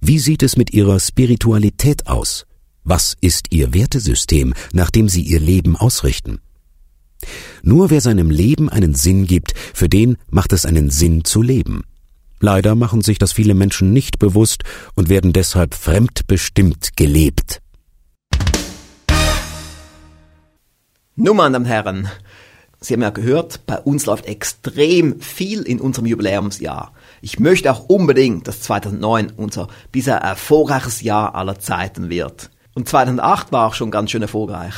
Wie 0.00 0.18
sieht 0.18 0.42
es 0.42 0.56
mit 0.56 0.72
Ihrer 0.72 1.00
Spiritualität 1.00 2.06
aus? 2.06 2.46
Was 2.84 3.16
ist 3.20 3.46
Ihr 3.50 3.74
Wertesystem, 3.74 4.54
nach 4.72 4.90
dem 4.90 5.08
Sie 5.08 5.22
Ihr 5.22 5.40
Leben 5.40 5.76
ausrichten? 5.76 6.40
Nur 7.62 7.90
wer 7.90 8.00
seinem 8.00 8.30
Leben 8.30 8.68
einen 8.68 8.94
Sinn 8.94 9.26
gibt, 9.26 9.54
für 9.74 9.88
den 9.88 10.16
macht 10.30 10.52
es 10.52 10.64
einen 10.64 10.90
Sinn 10.90 11.24
zu 11.24 11.42
leben. 11.42 11.82
Leider 12.40 12.74
machen 12.76 13.02
sich 13.02 13.18
das 13.18 13.32
viele 13.32 13.54
Menschen 13.54 13.92
nicht 13.92 14.18
bewusst 14.18 14.62
und 14.94 15.08
werden 15.08 15.32
deshalb 15.32 15.74
fremdbestimmt 15.74 16.96
gelebt. 16.96 17.60
Nun, 21.16 21.36
meine 21.36 21.54
Damen 21.54 21.64
und 21.64 21.70
Herren, 21.70 22.08
Sie 22.80 22.94
haben 22.94 23.02
ja 23.02 23.10
gehört, 23.10 23.66
bei 23.66 23.76
uns 23.78 24.06
läuft 24.06 24.26
extrem 24.26 25.20
viel 25.20 25.62
in 25.62 25.80
unserem 25.80 26.06
Jubiläumsjahr. 26.06 26.92
Ich 27.20 27.40
möchte 27.40 27.72
auch 27.72 27.88
unbedingt, 27.88 28.46
dass 28.48 28.60
2009 28.62 29.32
unser 29.36 29.68
bisher 29.92 30.16
erfolgreiches 30.18 31.02
Jahr 31.02 31.34
aller 31.34 31.58
Zeiten 31.58 32.10
wird. 32.10 32.50
Und 32.74 32.88
2008 32.88 33.52
war 33.52 33.66
auch 33.66 33.74
schon 33.74 33.90
ganz 33.90 34.10
schön 34.10 34.22
erfolgreich. 34.22 34.74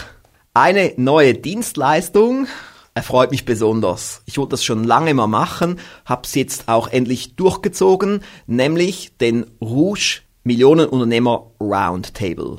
Eine 0.55 0.95
neue 0.97 1.35
Dienstleistung 1.35 2.47
erfreut 2.95 3.31
mich 3.31 3.45
besonders. 3.45 4.23
Ich 4.27 4.39
wollte 4.39 4.53
das 4.53 4.65
schon 4.65 4.85
lange 4.85 5.15
mal 5.15 5.27
machen, 5.27 5.79
habe 6.05 6.23
es 6.25 6.35
jetzt 6.35 6.69
auch 6.69 6.89
endlich 6.89 7.37
durchgezogen, 7.37 8.23
nämlich 8.47 9.17
den 9.19 9.47
Rouge 9.61 10.23
Millionenunternehmer 10.43 11.53
Roundtable. 11.61 12.59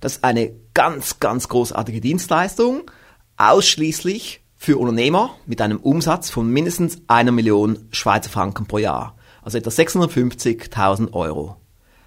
Das 0.00 0.16
ist 0.16 0.24
eine 0.24 0.52
ganz, 0.74 1.18
ganz 1.18 1.48
großartige 1.48 2.00
Dienstleistung 2.00 2.90
ausschließlich 3.36 4.43
für 4.64 4.78
Unternehmer 4.78 5.36
mit 5.44 5.60
einem 5.60 5.76
Umsatz 5.76 6.30
von 6.30 6.50
mindestens 6.50 7.02
einer 7.06 7.32
Million 7.32 7.86
Schweizer 7.90 8.30
Franken 8.30 8.66
pro 8.66 8.78
Jahr, 8.78 9.14
also 9.42 9.58
etwa 9.58 9.68
650.000 9.68 11.12
Euro. 11.12 11.56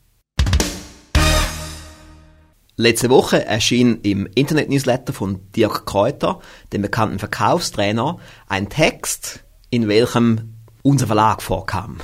Letzte 2.79 3.09
Woche 3.09 3.43
erschien 3.47 4.01
im 4.03 4.29
Internet-Newsletter 4.35 5.15
von 5.15 5.41
Dirk 5.53 5.87
Kräuter, 5.87 6.41
dem 6.75 6.83
bekannten 6.83 7.19
Verkaufstrainer, 7.19 8.19
ein 8.49 8.69
Text, 8.69 9.45
in 9.71 9.89
welchem 9.89 10.53
unser 10.83 11.07
Verlag 11.07 11.41
vorkam. 11.41 11.97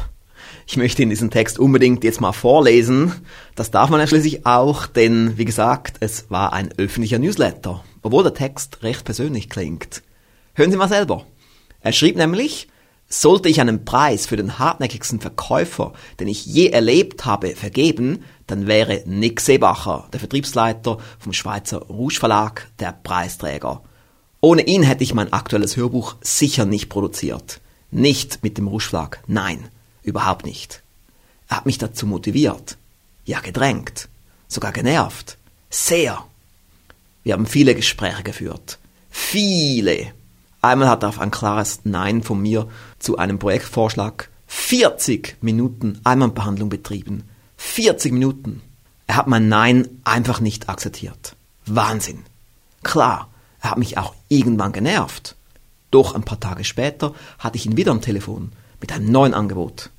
Ich 0.66 0.78
möchte 0.78 1.02
in 1.02 1.10
diesen 1.10 1.30
Text 1.30 1.58
unbedingt 1.58 2.04
jetzt 2.04 2.22
mal 2.22 2.32
vorlesen. 2.32 3.12
Das 3.54 3.70
darf 3.70 3.90
man 3.90 4.00
ja 4.00 4.06
schließlich 4.06 4.46
auch, 4.46 4.86
denn 4.86 5.36
wie 5.36 5.44
gesagt, 5.44 5.98
es 6.00 6.30
war 6.30 6.54
ein 6.54 6.70
öffentlicher 6.78 7.18
Newsletter, 7.18 7.84
obwohl 8.00 8.22
der 8.22 8.32
Text 8.32 8.82
recht 8.82 9.04
persönlich 9.04 9.50
klingt. 9.50 10.02
Hören 10.54 10.70
Sie 10.70 10.78
mal 10.78 10.88
selber. 10.88 11.26
Er 11.80 11.92
schrieb 11.92 12.16
nämlich, 12.16 12.68
Sollte 13.14 13.50
ich 13.50 13.60
einen 13.60 13.84
Preis 13.84 14.24
für 14.24 14.38
den 14.38 14.58
hartnäckigsten 14.58 15.20
Verkäufer, 15.20 15.92
den 16.18 16.28
ich 16.28 16.46
je 16.46 16.70
erlebt 16.70 17.26
habe, 17.26 17.54
vergeben, 17.54 18.24
dann 18.46 18.66
wäre 18.66 19.02
Nick 19.04 19.42
Seebacher, 19.42 20.08
der 20.14 20.18
Vertriebsleiter 20.18 20.96
vom 21.18 21.34
Schweizer 21.34 21.80
Rouge 21.80 22.18
Verlag, 22.18 22.70
der 22.78 22.92
Preisträger. 22.92 23.82
Ohne 24.40 24.62
ihn 24.62 24.82
hätte 24.82 25.04
ich 25.04 25.12
mein 25.12 25.30
aktuelles 25.30 25.76
Hörbuch 25.76 26.16
sicher 26.22 26.64
nicht 26.64 26.88
produziert. 26.88 27.60
Nicht 27.90 28.42
mit 28.42 28.56
dem 28.56 28.66
Rouge 28.66 28.84
Verlag, 28.84 29.22
nein, 29.26 29.68
überhaupt 30.02 30.46
nicht. 30.46 30.82
Er 31.50 31.58
hat 31.58 31.66
mich 31.66 31.76
dazu 31.76 32.06
motiviert, 32.06 32.78
ja 33.26 33.40
gedrängt, 33.40 34.08
sogar 34.48 34.72
genervt, 34.72 35.36
sehr. 35.68 36.24
Wir 37.24 37.34
haben 37.34 37.44
viele 37.44 37.74
Gespräche 37.74 38.22
geführt, 38.22 38.78
viele. 39.10 40.14
Einmal 40.62 40.88
hat 40.88 41.02
er 41.02 41.08
auf 41.08 41.20
ein 41.20 41.32
klares 41.32 41.80
Nein 41.82 42.22
von 42.22 42.40
mir 42.40 42.68
zu 43.00 43.18
einem 43.18 43.40
Projektvorschlag 43.40 44.30
40 44.46 45.38
Minuten 45.40 46.00
Einwandbehandlung 46.04 46.68
betrieben. 46.68 47.24
40 47.56 48.12
Minuten. 48.12 48.62
Er 49.08 49.16
hat 49.16 49.26
mein 49.26 49.48
Nein 49.48 49.88
einfach 50.04 50.40
nicht 50.40 50.68
akzeptiert. 50.68 51.34
Wahnsinn. 51.66 52.20
Klar, 52.84 53.28
er 53.60 53.72
hat 53.72 53.78
mich 53.78 53.98
auch 53.98 54.14
irgendwann 54.28 54.72
genervt. 54.72 55.34
Doch 55.90 56.14
ein 56.14 56.22
paar 56.22 56.38
Tage 56.38 56.64
später 56.64 57.12
hatte 57.38 57.56
ich 57.56 57.66
ihn 57.66 57.76
wieder 57.76 57.90
am 57.90 58.00
Telefon 58.00 58.52
mit 58.80 58.92
einem 58.92 59.10
neuen 59.10 59.34
Angebot. 59.34 59.90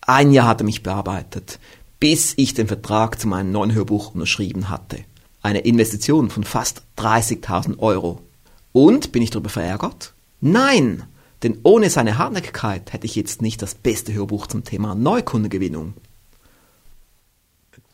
Ein 0.00 0.32
Jahr 0.32 0.48
hat 0.48 0.62
er 0.62 0.64
mich 0.64 0.82
bearbeitet, 0.82 1.58
bis 2.00 2.34
ich 2.36 2.54
den 2.54 2.68
Vertrag 2.68 3.20
zu 3.20 3.28
meinem 3.28 3.52
neuen 3.52 3.74
Hörbuch 3.74 4.14
unterschrieben 4.14 4.70
hatte. 4.70 4.98
Eine 5.42 5.60
Investition 5.60 6.30
von 6.30 6.44
fast 6.44 6.82
30.000 6.96 7.78
Euro. 7.78 8.22
Und 8.76 9.10
bin 9.10 9.22
ich 9.22 9.30
darüber 9.30 9.48
verärgert? 9.48 10.12
Nein, 10.42 11.04
denn 11.42 11.60
ohne 11.62 11.88
seine 11.88 12.18
Hartnäckigkeit 12.18 12.92
hätte 12.92 13.06
ich 13.06 13.16
jetzt 13.16 13.40
nicht 13.40 13.62
das 13.62 13.74
beste 13.74 14.12
Hörbuch 14.12 14.48
zum 14.48 14.64
Thema 14.64 14.94
Neukundengewinnung. 14.94 15.94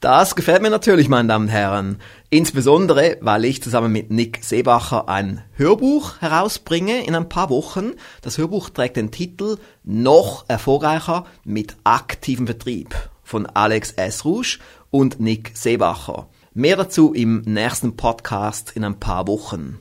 Das 0.00 0.34
gefällt 0.34 0.60
mir 0.60 0.70
natürlich, 0.70 1.08
meine 1.08 1.28
Damen 1.28 1.44
und 1.44 1.52
Herren. 1.52 2.00
Insbesondere, 2.30 3.16
weil 3.20 3.44
ich 3.44 3.62
zusammen 3.62 3.92
mit 3.92 4.10
Nick 4.10 4.42
Seebacher 4.42 5.08
ein 5.08 5.44
Hörbuch 5.54 6.20
herausbringe 6.20 7.06
in 7.06 7.14
ein 7.14 7.28
paar 7.28 7.48
Wochen. 7.48 7.92
Das 8.20 8.36
Hörbuch 8.36 8.68
trägt 8.68 8.96
den 8.96 9.12
Titel 9.12 9.58
Noch 9.84 10.46
erfolgreicher 10.48 11.26
mit 11.44 11.76
aktivem 11.84 12.46
Vertrieb 12.46 12.92
von 13.22 13.46
Alex 13.46 13.92
S. 13.92 14.24
Rouge 14.24 14.58
und 14.90 15.20
Nick 15.20 15.52
Seebacher. 15.54 16.26
Mehr 16.54 16.74
dazu 16.74 17.14
im 17.14 17.42
nächsten 17.42 17.94
Podcast 17.94 18.72
in 18.74 18.82
ein 18.82 18.98
paar 18.98 19.28
Wochen. 19.28 19.78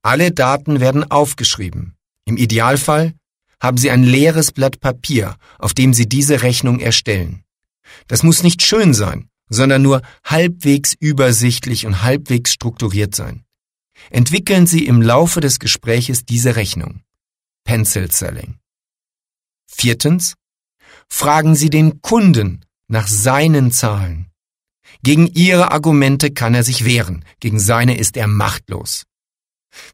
Alle 0.00 0.30
Daten 0.30 0.80
werden 0.80 1.10
aufgeschrieben. 1.10 1.96
Im 2.24 2.36
Idealfall 2.36 3.14
haben 3.60 3.76
Sie 3.76 3.90
ein 3.90 4.04
leeres 4.04 4.52
Blatt 4.52 4.80
Papier, 4.80 5.36
auf 5.58 5.74
dem 5.74 5.92
Sie 5.92 6.08
diese 6.08 6.42
Rechnung 6.42 6.78
erstellen. 6.78 7.42
Das 8.06 8.22
muss 8.22 8.44
nicht 8.44 8.62
schön 8.62 8.94
sein, 8.94 9.28
sondern 9.48 9.82
nur 9.82 10.02
halbwegs 10.24 10.94
übersichtlich 10.98 11.84
und 11.84 12.02
halbwegs 12.02 12.52
strukturiert 12.52 13.14
sein. 13.14 13.44
Entwickeln 14.10 14.68
Sie 14.68 14.86
im 14.86 15.02
Laufe 15.02 15.40
des 15.40 15.58
Gespräches 15.58 16.24
diese 16.24 16.54
Rechnung. 16.54 17.02
Pencil 17.64 18.10
Selling. 18.12 18.60
Viertens. 19.66 20.34
Fragen 21.08 21.56
Sie 21.56 21.70
den 21.70 22.02
Kunden 22.02 22.64
nach 22.86 23.08
seinen 23.08 23.72
Zahlen. 23.72 24.30
Gegen 25.06 25.28
ihre 25.28 25.70
Argumente 25.70 26.32
kann 26.32 26.52
er 26.52 26.64
sich 26.64 26.84
wehren, 26.84 27.24
gegen 27.38 27.60
seine 27.60 27.96
ist 27.96 28.16
er 28.16 28.26
machtlos. 28.26 29.04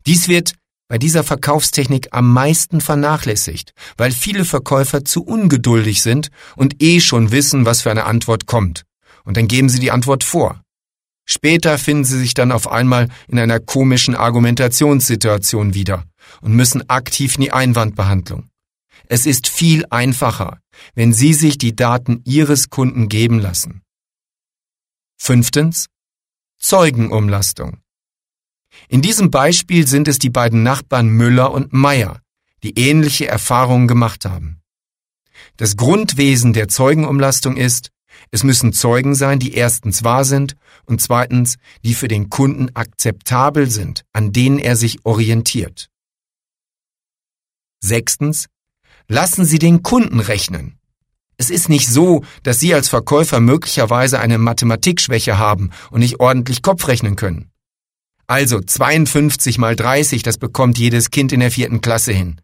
Dies 0.06 0.26
wird 0.26 0.54
bei 0.88 0.96
dieser 0.96 1.22
Verkaufstechnik 1.22 2.08
am 2.12 2.32
meisten 2.32 2.80
vernachlässigt, 2.80 3.74
weil 3.98 4.10
viele 4.10 4.46
Verkäufer 4.46 5.04
zu 5.04 5.22
ungeduldig 5.22 6.00
sind 6.00 6.30
und 6.56 6.82
eh 6.82 6.98
schon 7.00 7.30
wissen, 7.30 7.66
was 7.66 7.82
für 7.82 7.90
eine 7.90 8.06
Antwort 8.06 8.46
kommt. 8.46 8.84
Und 9.24 9.36
dann 9.36 9.48
geben 9.48 9.68
sie 9.68 9.80
die 9.80 9.90
Antwort 9.90 10.24
vor. 10.24 10.62
Später 11.26 11.76
finden 11.76 12.06
sie 12.06 12.18
sich 12.18 12.32
dann 12.32 12.50
auf 12.50 12.66
einmal 12.66 13.10
in 13.28 13.38
einer 13.38 13.60
komischen 13.60 14.14
Argumentationssituation 14.14 15.74
wieder 15.74 16.06
und 16.40 16.54
müssen 16.54 16.88
aktiv 16.88 17.34
in 17.34 17.42
die 17.42 17.52
Einwandbehandlung. 17.52 18.48
Es 19.08 19.26
ist 19.26 19.46
viel 19.46 19.84
einfacher, 19.90 20.60
wenn 20.94 21.12
Sie 21.12 21.34
sich 21.34 21.58
die 21.58 21.76
Daten 21.76 22.22
Ihres 22.24 22.70
Kunden 22.70 23.10
geben 23.10 23.40
lassen. 23.40 23.82
Fünftens. 25.24 25.86
Zeugenumlastung. 26.58 27.80
In 28.88 29.02
diesem 29.02 29.30
Beispiel 29.30 29.86
sind 29.86 30.08
es 30.08 30.18
die 30.18 30.30
beiden 30.30 30.64
Nachbarn 30.64 31.10
Müller 31.10 31.52
und 31.52 31.72
Meyer, 31.72 32.20
die 32.64 32.76
ähnliche 32.76 33.28
Erfahrungen 33.28 33.86
gemacht 33.86 34.24
haben. 34.24 34.62
Das 35.58 35.76
Grundwesen 35.76 36.54
der 36.54 36.66
Zeugenumlastung 36.66 37.56
ist, 37.56 37.90
es 38.32 38.42
müssen 38.42 38.72
Zeugen 38.72 39.14
sein, 39.14 39.38
die 39.38 39.54
erstens 39.54 40.02
wahr 40.02 40.24
sind 40.24 40.56
und 40.86 41.00
zweitens, 41.00 41.56
die 41.84 41.94
für 41.94 42.08
den 42.08 42.28
Kunden 42.28 42.74
akzeptabel 42.74 43.70
sind, 43.70 44.04
an 44.12 44.32
denen 44.32 44.58
er 44.58 44.74
sich 44.74 45.06
orientiert. 45.06 45.88
Sechstens, 47.78 48.48
lassen 49.06 49.44
Sie 49.44 49.60
den 49.60 49.84
Kunden 49.84 50.18
rechnen. 50.18 50.80
Es 51.38 51.50
ist 51.50 51.68
nicht 51.68 51.88
so, 51.88 52.24
dass 52.42 52.60
Sie 52.60 52.74
als 52.74 52.88
Verkäufer 52.88 53.40
möglicherweise 53.40 54.20
eine 54.20 54.38
Mathematikschwäche 54.38 55.38
haben 55.38 55.70
und 55.90 56.00
nicht 56.00 56.20
ordentlich 56.20 56.62
Kopf 56.62 56.88
rechnen 56.88 57.16
können. 57.16 57.50
Also 58.26 58.60
52 58.60 59.58
mal 59.58 59.76
30, 59.76 60.22
das 60.22 60.38
bekommt 60.38 60.78
jedes 60.78 61.10
Kind 61.10 61.32
in 61.32 61.40
der 61.40 61.50
vierten 61.50 61.80
Klasse 61.80 62.12
hin. 62.12 62.40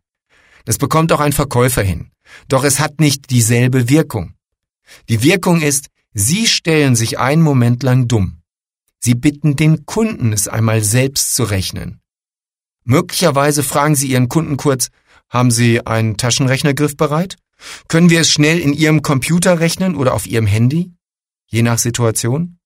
Das 0.64 0.78
bekommt 0.78 1.12
auch 1.12 1.20
ein 1.20 1.32
Verkäufer 1.32 1.82
hin. 1.82 2.10
Doch 2.48 2.64
es 2.64 2.78
hat 2.80 3.00
nicht 3.00 3.30
dieselbe 3.30 3.88
Wirkung. 3.88 4.34
Die 5.08 5.22
Wirkung 5.22 5.62
ist, 5.62 5.86
Sie 6.12 6.46
stellen 6.46 6.96
sich 6.96 7.18
einen 7.18 7.42
Moment 7.42 7.82
lang 7.82 8.08
dumm. 8.08 8.42
Sie 8.98 9.14
bitten 9.14 9.56
den 9.56 9.86
Kunden, 9.86 10.32
es 10.32 10.48
einmal 10.48 10.82
selbst 10.82 11.34
zu 11.34 11.44
rechnen. 11.44 12.00
Möglicherweise 12.84 13.62
fragen 13.62 13.94
Sie 13.94 14.08
Ihren 14.08 14.28
Kunden 14.28 14.56
kurz, 14.56 14.88
haben 15.28 15.50
Sie 15.50 15.86
einen 15.86 16.16
Taschenrechnergriff 16.16 16.96
bereit? 16.96 17.36
Können 17.88 18.10
wir 18.10 18.20
es 18.20 18.30
schnell 18.30 18.58
in 18.58 18.72
Ihrem 18.72 19.02
Computer 19.02 19.60
rechnen 19.60 19.96
oder 19.96 20.14
auf 20.14 20.26
Ihrem 20.26 20.46
Handy? 20.46 20.92
Je 21.46 21.62
nach 21.62 21.78
Situation? 21.78 22.58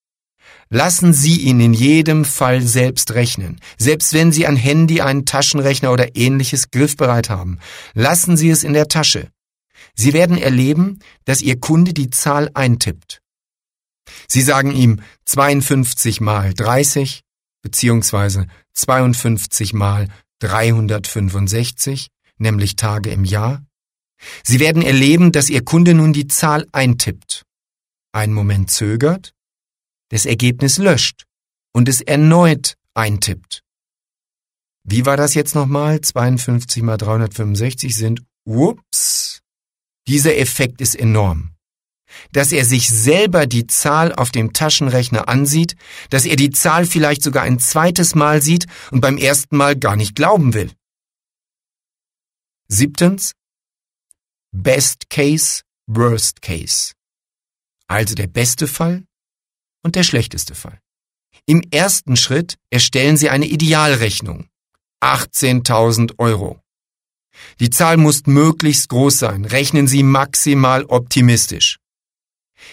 Lassen 0.69 1.13
Sie 1.13 1.41
ihn 1.41 1.61
in 1.61 1.75
jedem 1.75 2.25
Fall 2.25 2.63
selbst 2.63 3.13
rechnen, 3.13 3.61
selbst 3.79 4.13
wenn 4.15 4.33
Sie 4.33 4.47
ein 4.47 4.57
Handy, 4.57 5.01
einen 5.01 5.27
Taschenrechner 5.27 5.93
oder 5.93 6.17
ähnliches 6.17 6.71
griffbereit 6.71 7.31
haben. 7.31 7.59
Lassen 7.95 8.37
Sie 8.37 8.51
es 8.51 8.65
in 8.65 8.73
der 8.73 8.89
Tasche. 8.89 9.29
Sie 9.95 10.13
werden 10.13 10.39
erleben, 10.39 11.01
dass 11.25 11.43
Ihr 11.43 11.61
Kunde 11.61 11.93
die 11.93 12.11
Zahl 12.11 12.51
eintippt. 12.55 13.21
Sie 14.27 14.43
sagen 14.43 14.73
ihm 14.73 15.01
52 15.27 16.21
mal 16.21 16.55
30 16.55 17.23
beziehungsweise 17.63 18.47
52 18.75 19.73
mal 19.73 20.09
365, 20.41 22.09
nämlich 22.39 22.77
Tage 22.77 23.11
im 23.11 23.25
Jahr. 23.25 23.65
Sie 24.43 24.61
werden 24.61 24.83
erleben, 24.83 25.33
dass 25.33 25.51
Ihr 25.51 25.65
Kunde 25.65 25.95
nun 25.95 26.13
die 26.13 26.27
Zahl 26.27 26.67
eintippt, 26.73 27.45
einen 28.13 28.35
Moment 28.35 28.71
zögert, 28.71 29.33
das 30.11 30.27
Ergebnis 30.27 30.79
löscht 30.79 31.25
und 31.73 31.89
es 31.89 32.01
erneut 32.01 32.75
eintippt. 32.95 33.63
Wie 34.85 35.07
war 35.07 35.17
das 35.17 35.35
jetzt 35.35 35.55
nochmal? 35.55 36.01
52 36.01 36.83
mal 36.83 36.97
365 36.97 37.95
sind, 37.95 38.23
ups. 38.45 39.41
Dieser 40.09 40.37
Effekt 40.37 40.81
ist 40.81 40.97
enorm 40.97 41.53
dass 42.33 42.53
er 42.53 42.65
sich 42.65 42.91
selber 42.91 43.47
die 43.47 43.67
Zahl 43.67 44.15
auf 44.15 44.31
dem 44.31 44.53
Taschenrechner 44.53 45.29
ansieht, 45.29 45.77
dass 46.11 46.25
er 46.25 46.37
die 46.37 46.51
Zahl 46.51 46.87
vielleicht 46.87 47.23
sogar 47.23 47.43
ein 47.43 47.59
zweites 47.59 48.15
Mal 48.15 48.43
sieht 48.43 48.67
und 48.91 49.01
beim 49.01 49.17
ersten 49.17 49.57
Mal 49.57 49.77
gar 49.77 49.97
nicht 49.97 50.15
glauben 50.15 50.55
will. 50.55 50.73
Siebtens. 52.69 53.33
Best 54.55 55.09
Case, 55.09 55.63
Worst 55.87 56.43
Case. 56.43 56.93
Also 57.89 58.15
der 58.15 58.27
beste 58.27 58.69
Fall 58.69 59.05
und 59.83 59.97
der 59.97 60.03
schlechteste 60.03 60.55
Fall. 60.55 60.79
Im 61.47 61.63
ersten 61.71 62.17
Schritt 62.17 62.59
erstellen 62.71 63.17
Sie 63.17 63.31
eine 63.31 63.47
Idealrechnung. 63.47 64.49
18.000 65.03 66.19
Euro. 66.19 66.61
Die 67.61 67.71
Zahl 67.71 67.97
muss 67.97 68.27
möglichst 68.27 68.91
groß 68.91 69.19
sein. 69.19 69.47
Rechnen 69.47 69.89
Sie 69.89 70.03
maximal 70.03 70.85
optimistisch. 70.85 71.79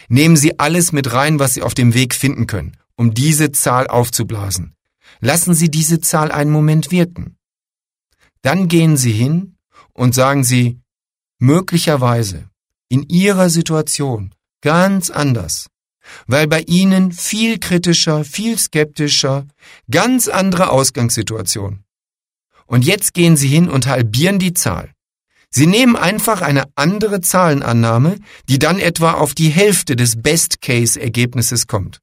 Nehmen 0.10 0.36
Sie 0.36 0.60
alles 0.60 0.92
mit 0.92 1.14
rein, 1.14 1.40
was 1.40 1.54
Sie 1.54 1.62
auf 1.62 1.74
dem 1.74 1.94
Weg 1.94 2.14
finden 2.14 2.46
können, 2.46 2.78
um 2.96 3.14
diese 3.14 3.54
Zahl 3.54 3.88
aufzublasen. 3.88 4.76
Lassen 5.22 5.54
Sie 5.54 5.72
diese 5.72 6.02
Zahl 6.02 6.32
einen 6.32 6.52
Moment 6.52 6.92
wirken. 6.92 7.38
Dann 8.42 8.68
gehen 8.68 8.98
Sie 8.98 9.14
hin 9.14 9.58
und 9.94 10.14
sagen 10.14 10.44
Sie, 10.44 10.82
möglicherweise 11.40 12.50
in 12.90 13.08
Ihrer 13.10 13.50
Situation 13.50 14.36
ganz 14.62 15.10
anders, 15.10 15.68
weil 16.28 16.48
bei 16.48 16.62
Ihnen 16.62 17.12
viel 17.12 17.60
kritischer, 17.60 18.24
viel 18.26 18.58
skeptischer, 18.58 19.48
ganz 19.90 20.28
andere 20.28 20.70
Ausgangssituation. 20.70 21.84
Und 22.66 22.86
jetzt 22.86 23.14
gehen 23.14 23.38
Sie 23.38 23.48
hin 23.48 23.70
und 23.70 23.88
halbieren 23.88 24.38
die 24.38 24.54
Zahl. 24.54 24.94
Sie 25.50 25.66
nehmen 25.66 25.96
einfach 25.96 26.42
eine 26.42 26.66
andere 26.76 27.22
Zahlenannahme, 27.22 28.20
die 28.48 28.60
dann 28.60 28.78
etwa 28.78 29.14
auf 29.14 29.34
die 29.34 29.50
Hälfte 29.50 29.96
des 29.96 30.22
Best-Case-Ergebnisses 30.22 31.66
kommt. 31.66 32.00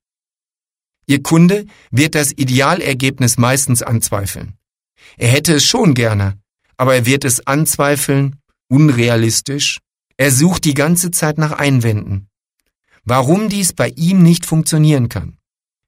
Ihr 1.06 1.22
Kunde 1.22 1.66
wird 1.92 2.16
das 2.16 2.32
Idealergebnis 2.32 3.38
meistens 3.38 3.82
anzweifeln. 3.82 4.54
Er 5.16 5.28
hätte 5.28 5.54
es 5.54 5.64
schon 5.64 5.94
gerne, 5.94 6.36
aber 6.76 6.96
er 6.96 7.06
wird 7.06 7.24
es 7.24 7.46
anzweifeln, 7.46 8.40
unrealistisch. 8.68 9.78
Er 10.16 10.30
sucht 10.30 10.64
die 10.64 10.74
ganze 10.74 11.10
Zeit 11.10 11.38
nach 11.38 11.52
Einwänden. 11.52 12.28
Warum 13.04 13.48
dies 13.48 13.72
bei 13.72 13.88
ihm 13.90 14.22
nicht 14.22 14.46
funktionieren 14.46 15.08
kann. 15.08 15.38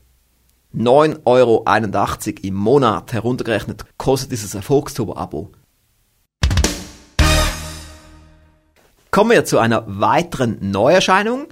9,81 0.75 1.25
Euro 1.25 1.65
im 2.41 2.53
Monat 2.53 3.13
heruntergerechnet 3.13 3.85
kostet 3.97 4.33
dieses 4.33 4.55
Erfolgsturbo-Abo. 4.55 5.51
Kommen 9.09 9.31
wir 9.31 9.45
zu 9.45 9.57
einer 9.57 9.85
weiteren 9.87 10.57
Neuerscheinung. 10.59 11.47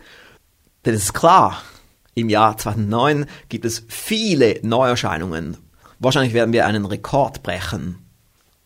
Denn 0.86 0.96
es 0.96 1.04
ist 1.04 1.14
klar, 1.14 1.62
im 2.16 2.28
Jahr 2.28 2.58
2009 2.58 3.28
gibt 3.48 3.64
es 3.64 3.86
viele 3.88 4.60
Neuerscheinungen. 4.62 5.56
Wahrscheinlich 6.00 6.34
werden 6.34 6.52
wir 6.52 6.66
einen 6.66 6.84
Rekord 6.84 7.44
brechen. 7.44 8.09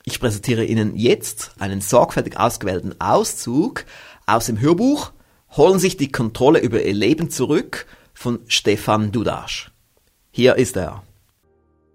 Ich 0.06 0.20
präsentiere 0.20 0.66
Ihnen 0.66 0.96
jetzt 0.96 1.52
einen 1.60 1.82
sorgfältig 1.82 2.38
ausgewählten 2.38 3.00
Auszug 3.00 3.86
aus 4.26 4.46
dem 4.46 4.60
Hörbuch 4.60 5.12
Holen 5.56 5.78
sich 5.78 5.98
die 5.98 6.12
Kontrolle 6.12 6.60
über 6.60 6.84
Ihr 6.84 6.94
Leben 6.94 7.30
zurück 7.30 7.86
von 8.16 8.40
Stefan 8.48 9.12
Dudasch. 9.12 9.72
Hier 10.32 10.56
ist 10.56 10.76
er. 10.76 11.04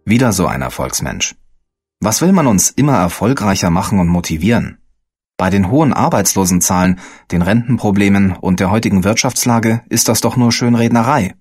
Wieder 0.05 0.33
so 0.33 0.47
ein 0.47 0.63
Erfolgsmensch. 0.63 1.35
Was 2.01 2.21
will 2.21 2.31
man 2.33 2.47
uns 2.47 2.71
immer 2.71 2.97
erfolgreicher 2.97 3.71
machen 3.71 3.99
und 3.99 4.07
motivieren? 4.07 4.79
Bei 5.37 5.51
den 5.51 5.71
hohen 5.71 5.93
Arbeitslosenzahlen, 5.93 7.01
den 7.33 7.43
Rentenproblemen 7.43 8.37
und 8.37 8.61
der 8.61 8.71
heutigen 8.71 9.03
Wirtschaftslage 9.03 9.83
ist 9.89 10.09
das 10.09 10.21
doch 10.21 10.37
nur 10.37 10.53
Schönrednerei. 10.53 11.35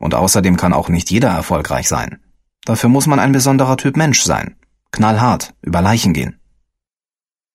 Und 0.00 0.14
außerdem 0.14 0.56
kann 0.56 0.72
auch 0.72 0.88
nicht 0.88 1.10
jeder 1.10 1.28
erfolgreich 1.28 1.88
sein. 1.88 2.20
Dafür 2.64 2.90
muss 2.90 3.06
man 3.06 3.20
ein 3.20 3.32
besonderer 3.32 3.76
Typ 3.76 3.96
Mensch 3.96 4.22
sein. 4.22 4.56
Knallhart, 4.92 5.54
über 5.62 5.80
Leichen 5.80 6.12
gehen. 6.12 6.40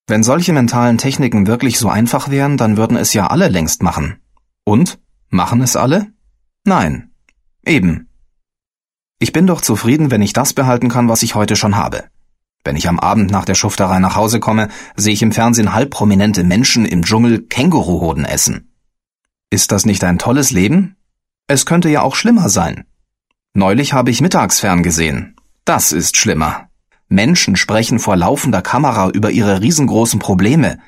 Wenn 0.08 0.24
solche 0.24 0.54
mentalen 0.54 0.98
Techniken 0.98 1.48
wirklich 1.48 1.80
so 1.80 1.90
einfach 1.90 2.30
wären, 2.30 2.58
dann 2.58 2.78
würden 2.78 2.98
es 2.98 3.14
ja 3.14 3.28
alle 3.28 3.48
längst 3.48 3.84
machen. 3.84 4.22
Und? 4.66 5.00
Machen 5.30 5.62
es 5.62 5.76
alle? 5.76 6.08
Nein. 6.66 7.12
Eben. 7.66 8.10
Ich 9.20 9.32
bin 9.32 9.48
doch 9.48 9.62
zufrieden, 9.62 10.12
wenn 10.12 10.22
ich 10.22 10.34
das 10.34 10.54
behalten 10.54 10.90
kann, 10.90 11.08
was 11.08 11.24
ich 11.24 11.36
heute 11.36 11.56
schon 11.56 11.78
habe. 11.78 12.04
Wenn 12.66 12.76
ich 12.76 12.88
am 12.88 13.00
Abend 13.00 13.32
nach 13.32 13.46
der 13.46 13.56
Schufterei 13.56 14.00
nach 14.00 14.16
Hause 14.16 14.40
komme, 14.40 14.70
sehe 14.96 15.14
ich 15.14 15.22
im 15.22 15.32
Fernsehen 15.32 15.74
halbprominente 15.74 16.44
Menschen 16.44 16.86
im 16.86 17.04
Dschungel 17.04 17.42
Känguruhoden 17.42 18.26
essen. 18.26 18.74
Ist 19.50 19.72
das 19.72 19.86
nicht 19.86 20.04
ein 20.04 20.20
tolles 20.20 20.52
Leben? 20.52 20.96
Es 21.48 21.66
könnte 21.66 21.90
ja 21.90 22.02
auch 22.02 22.16
schlimmer 22.16 22.50
sein. 22.50 22.86
Neulich 23.54 23.94
habe 23.94 24.12
ich 24.12 24.22
Mittagsfern 24.22 24.82
gesehen. 24.82 25.36
Das 25.66 25.92
ist 25.92 26.18
schlimmer. 26.18 26.70
Menschen 27.14 27.56
sprechen 27.56 28.00
vor 28.00 28.16
laufender 28.16 28.62
Kamera 28.62 29.10
über 29.10 29.30
ihre 29.30 29.62
riesengroßen 29.62 30.20
Probleme. 30.20 30.80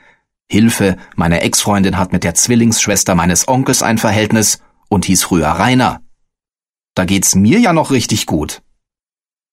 Hilfe, 0.50 0.98
meine 1.16 1.42
Ex-Freundin 1.42 1.98
hat 1.98 2.14
mit 2.14 2.24
der 2.24 2.34
Zwillingsschwester 2.34 3.14
meines 3.16 3.48
Onkels 3.48 3.84
ein 3.84 3.98
Verhältnis 3.98 4.60
und 4.90 5.06
hieß 5.06 5.24
früher 5.24 5.48
Rainer. 5.48 6.02
Da 6.96 7.06
geht's 7.06 7.36
mir 7.36 7.60
ja 7.60 7.74
noch 7.74 7.92
richtig 7.92 8.26
gut. 8.26 8.64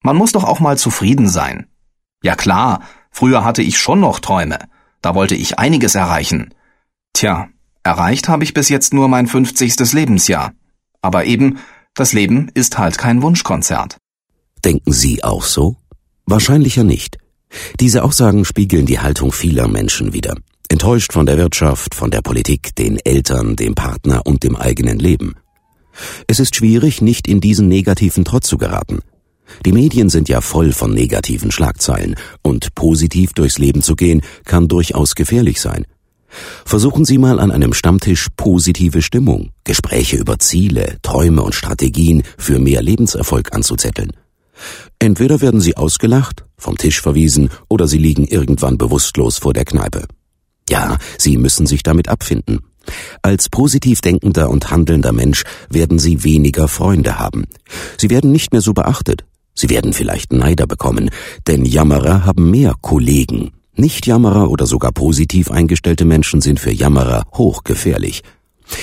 Man 0.03 0.17
muss 0.17 0.33
doch 0.33 0.45
auch 0.45 0.61
mal 0.61 0.79
zufrieden 0.79 1.29
sein. 1.29 1.67
Ja 2.23 2.37
klar, 2.37 2.83
früher 3.11 3.45
hatte 3.45 3.63
ich 3.63 3.79
schon 3.79 4.01
noch 4.01 4.19
Träume. 4.19 4.59
Da 5.03 5.15
wollte 5.15 5.35
ich 5.35 5.59
einiges 5.59 5.95
erreichen. 5.95 6.55
Tja, 7.13 7.49
erreicht 7.83 8.29
habe 8.29 8.45
ich 8.45 8.55
bis 8.55 8.71
jetzt 8.71 8.95
nur 8.95 9.09
mein 9.09 9.27
50. 9.27 9.93
Lebensjahr. 9.93 10.53
Aber 11.03 11.25
eben, 11.27 11.59
das 11.95 12.15
Leben 12.15 12.51
ist 12.55 12.79
halt 12.79 12.97
kein 12.97 13.21
Wunschkonzert. 13.21 13.99
Denken 14.65 14.93
Sie 14.93 15.23
auch 15.23 15.43
so? 15.43 15.77
Wahrscheinlicher 16.27 16.85
nicht. 16.85 17.19
Diese 17.81 18.05
Aussagen 18.05 18.45
spiegeln 18.45 18.87
die 18.87 19.01
Haltung 19.01 19.33
vieler 19.33 19.69
Menschen 19.69 20.13
wider. 20.13 20.35
Enttäuscht 20.69 21.13
von 21.13 21.27
der 21.27 21.37
Wirtschaft, 21.37 21.95
von 21.95 22.11
der 22.11 22.23
Politik, 22.23 22.75
den 22.77 22.99
Eltern, 22.99 23.57
dem 23.57 23.75
Partner 23.75 24.23
und 24.25 24.43
dem 24.43 24.57
eigenen 24.57 24.99
Leben. 24.99 25.35
Es 26.27 26.41
ist 26.41 26.57
schwierig, 26.57 27.03
nicht 27.03 27.29
in 27.29 27.41
diesen 27.41 27.69
negativen 27.69 28.25
Trotz 28.25 28.49
zu 28.49 28.57
geraten. 28.57 29.01
Die 29.67 29.73
Medien 29.73 30.09
sind 30.09 30.31
ja 30.31 30.41
voll 30.41 30.73
von 30.73 30.95
negativen 30.95 31.51
Schlagzeilen, 31.51 32.15
und 32.43 32.75
positiv 32.75 33.35
durchs 33.35 33.59
Leben 33.59 33.83
zu 33.83 33.97
gehen, 33.97 34.23
kann 34.45 34.69
durchaus 34.69 35.15
gefährlich 35.15 35.61
sein. 35.61 35.85
Versuchen 36.65 37.05
Sie 37.05 37.19
mal 37.19 37.39
an 37.39 37.51
einem 37.51 37.75
Stammtisch 37.75 38.29
positive 38.37 39.03
Stimmung, 39.03 39.51
Gespräche 39.65 40.17
über 40.17 40.39
Ziele, 40.39 40.97
Träume 41.03 41.43
und 41.43 41.55
Strategien 41.55 42.23
für 42.39 42.59
mehr 42.59 42.81
Lebenserfolg 42.83 43.53
anzuzetteln. 43.55 44.13
Entweder 44.99 45.41
werden 45.41 45.61
Sie 45.61 45.77
ausgelacht, 45.77 46.45
vom 46.57 46.77
Tisch 46.77 47.01
verwiesen 47.01 47.51
oder 47.69 47.87
Sie 47.87 47.99
liegen 47.99 48.27
irgendwann 48.27 48.79
bewusstlos 48.79 49.39
vor 49.39 49.53
der 49.53 49.65
Kneipe. 49.65 50.07
Ja, 50.69 50.99
Sie 51.19 51.37
müssen 51.37 51.67
sich 51.67 51.83
damit 51.83 52.09
abfinden. 52.09 52.61
Als 53.23 53.49
positiv 53.49 54.01
denkender 54.01 54.51
und 54.51 54.71
handelnder 54.71 55.13
Mensch 55.13 55.45
werden 55.69 55.99
Sie 55.99 56.25
weniger 56.25 56.69
Freunde 56.69 57.19
haben. 57.19 57.45
Sie 57.99 58.11
werden 58.11 58.33
nicht 58.33 58.53
mehr 58.53 58.63
so 58.63 58.73
beachtet, 58.73 59.25
Sie 59.55 59.69
werden 59.71 59.93
vielleicht 59.93 60.33
Neider 60.33 60.67
bekommen, 60.67 61.11
denn 61.47 61.65
Jammerer 61.65 62.25
haben 62.25 62.51
mehr 62.51 62.75
Kollegen. 62.81 63.53
Nicht-Jammerer 63.75 64.51
oder 64.51 64.67
sogar 64.67 64.93
positiv 64.93 65.51
eingestellte 65.51 66.05
Menschen 66.05 66.41
sind 66.41 66.61
für 66.61 66.73
Jammerer 66.73 67.25
hochgefährlich. 67.35 68.23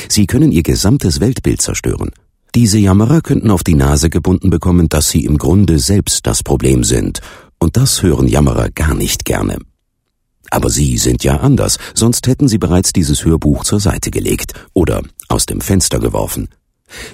Sie 0.08 0.28
können 0.28 0.52
ihr 0.52 0.64
gesamtes 0.64 1.20
Weltbild 1.20 1.62
zerstören. 1.62 2.12
Diese 2.56 2.80
Jammerer 2.80 3.22
könnten 3.22 3.52
auf 3.52 3.64
die 3.64 3.76
Nase 3.76 4.10
gebunden 4.10 4.50
bekommen, 4.50 4.90
dass 4.90 5.10
sie 5.10 5.24
im 5.26 5.38
Grunde 5.38 5.80
selbst 5.80 6.26
das 6.26 6.44
Problem 6.44 6.84
sind, 6.84 7.22
und 7.60 7.78
das 7.78 8.02
hören 8.02 8.28
Jammerer 8.28 8.70
gar 8.70 8.96
nicht 8.96 9.26
gerne. 9.26 9.58
Aber 10.50 10.70
Sie 10.70 10.98
sind 10.98 11.24
ja 11.24 11.38
anders, 11.38 11.78
sonst 11.94 12.26
hätten 12.28 12.48
Sie 12.48 12.58
bereits 12.58 12.92
dieses 12.92 13.24
Hörbuch 13.24 13.64
zur 13.64 13.80
Seite 13.80 14.10
gelegt 14.10 14.54
oder 14.74 15.04
aus 15.28 15.46
dem 15.46 15.62
Fenster 15.62 16.00
geworfen. 16.00 16.50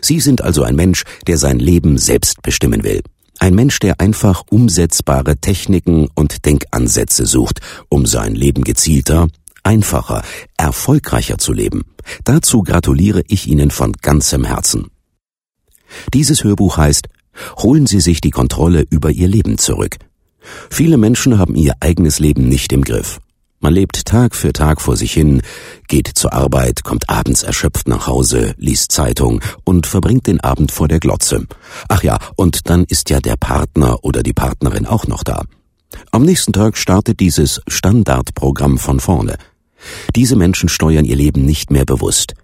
Sie 0.02 0.22
sind 0.22 0.42
also 0.42 0.64
ein 0.64 0.76
Mensch, 0.76 1.04
der 1.28 1.38
sein 1.38 1.60
Leben 1.60 1.98
selbst 1.98 2.42
bestimmen 2.42 2.84
will. 2.84 3.02
Ein 3.40 3.56
Mensch, 3.56 3.80
der 3.80 4.00
einfach 4.00 4.44
umsetzbare 4.50 5.36
Techniken 5.38 6.08
und 6.16 6.46
Denkansätze 6.46 7.26
sucht, 7.26 7.60
um 7.90 8.06
sein 8.06 8.34
Leben 8.34 8.64
gezielter, 8.64 9.28
einfacher, 9.64 10.24
erfolgreicher 10.56 11.38
zu 11.38 11.52
leben. 11.52 11.84
Dazu 12.24 12.64
gratuliere 12.64 13.24
ich 13.28 13.48
Ihnen 13.48 13.72
von 13.72 13.92
ganzem 14.02 14.46
Herzen. 14.46 14.88
Dieses 16.14 16.44
Hörbuch 16.44 16.78
heißt 16.78 17.08
Holen 17.58 17.86
Sie 17.86 18.00
sich 18.00 18.22
die 18.22 18.32
Kontrolle 18.32 18.86
über 18.90 19.12
Ihr 19.12 19.28
Leben 19.28 19.58
zurück. 19.58 19.98
Viele 20.70 20.98
Menschen 20.98 21.38
haben 21.38 21.56
ihr 21.56 21.74
eigenes 21.80 22.20
Leben 22.20 22.48
nicht 22.48 22.72
im 22.72 22.84
Griff. 22.84 23.20
Man 23.60 23.74
lebt 23.74 24.06
Tag 24.06 24.36
für 24.36 24.54
Tag 24.54 24.80
vor 24.80 24.96
sich 24.96 25.14
hin, 25.14 25.42
geht 25.88 26.08
zur 26.14 26.34
Arbeit, 26.34 26.84
kommt 26.84 27.10
abends 27.10 27.42
erschöpft 27.42 27.88
nach 27.88 28.06
Hause, 28.06 28.54
liest 28.58 28.92
Zeitung 28.92 29.42
und 29.64 29.88
verbringt 29.88 30.28
den 30.28 30.40
Abend 30.40 30.72
vor 30.72 30.88
der 30.88 31.00
Glotze. 31.00 31.48
Ach 31.88 32.04
ja, 32.04 32.20
und 32.36 32.70
dann 32.70 32.84
ist 32.84 33.10
ja 33.10 33.20
der 33.20 33.38
Partner 33.38 34.04
oder 34.04 34.22
die 34.22 34.34
Partnerin 34.34 34.86
auch 34.86 35.08
noch 35.08 35.24
da. 35.24 35.44
Am 36.12 36.24
nächsten 36.24 36.54
Tag 36.54 36.78
startet 36.78 37.20
dieses 37.20 37.62
Standardprogramm 37.68 38.78
von 38.78 39.00
vorne. 39.00 39.36
Diese 40.16 40.36
Menschen 40.36 40.70
steuern 40.70 41.06
ihr 41.06 41.16
Leben 41.16 41.46
nicht 41.46 41.72
mehr 41.72 41.86
bewusst. 41.86 42.36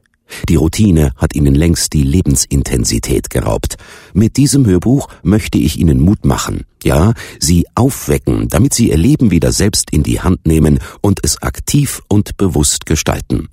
Die 0.50 0.56
Routine 0.56 1.12
hat 1.16 1.36
ihnen 1.36 1.56
längst 1.56 1.94
die 1.94 2.04
Lebensintensität 2.04 3.30
geraubt. 3.30 3.78
Mit 4.14 4.38
diesem 4.38 4.66
Hörbuch 4.66 5.08
möchte 5.24 5.58
ich 5.58 5.80
ihnen 5.80 6.00
Mut 6.00 6.26
machen, 6.26 6.66
ja, 6.84 7.14
sie 7.40 7.66
aufwecken, 7.76 8.48
damit 8.50 8.74
sie 8.74 8.90
ihr 8.90 8.98
Leben 8.98 9.32
wieder 9.32 9.52
selbst 9.52 9.92
in 9.92 10.04
die 10.04 10.22
Hand 10.22 10.46
nehmen 10.46 10.80
und 11.02 11.20
es 11.24 11.42
aktiv 11.42 12.02
und 12.08 12.38
bewusst 12.38 12.86
gestalten. 12.86 13.50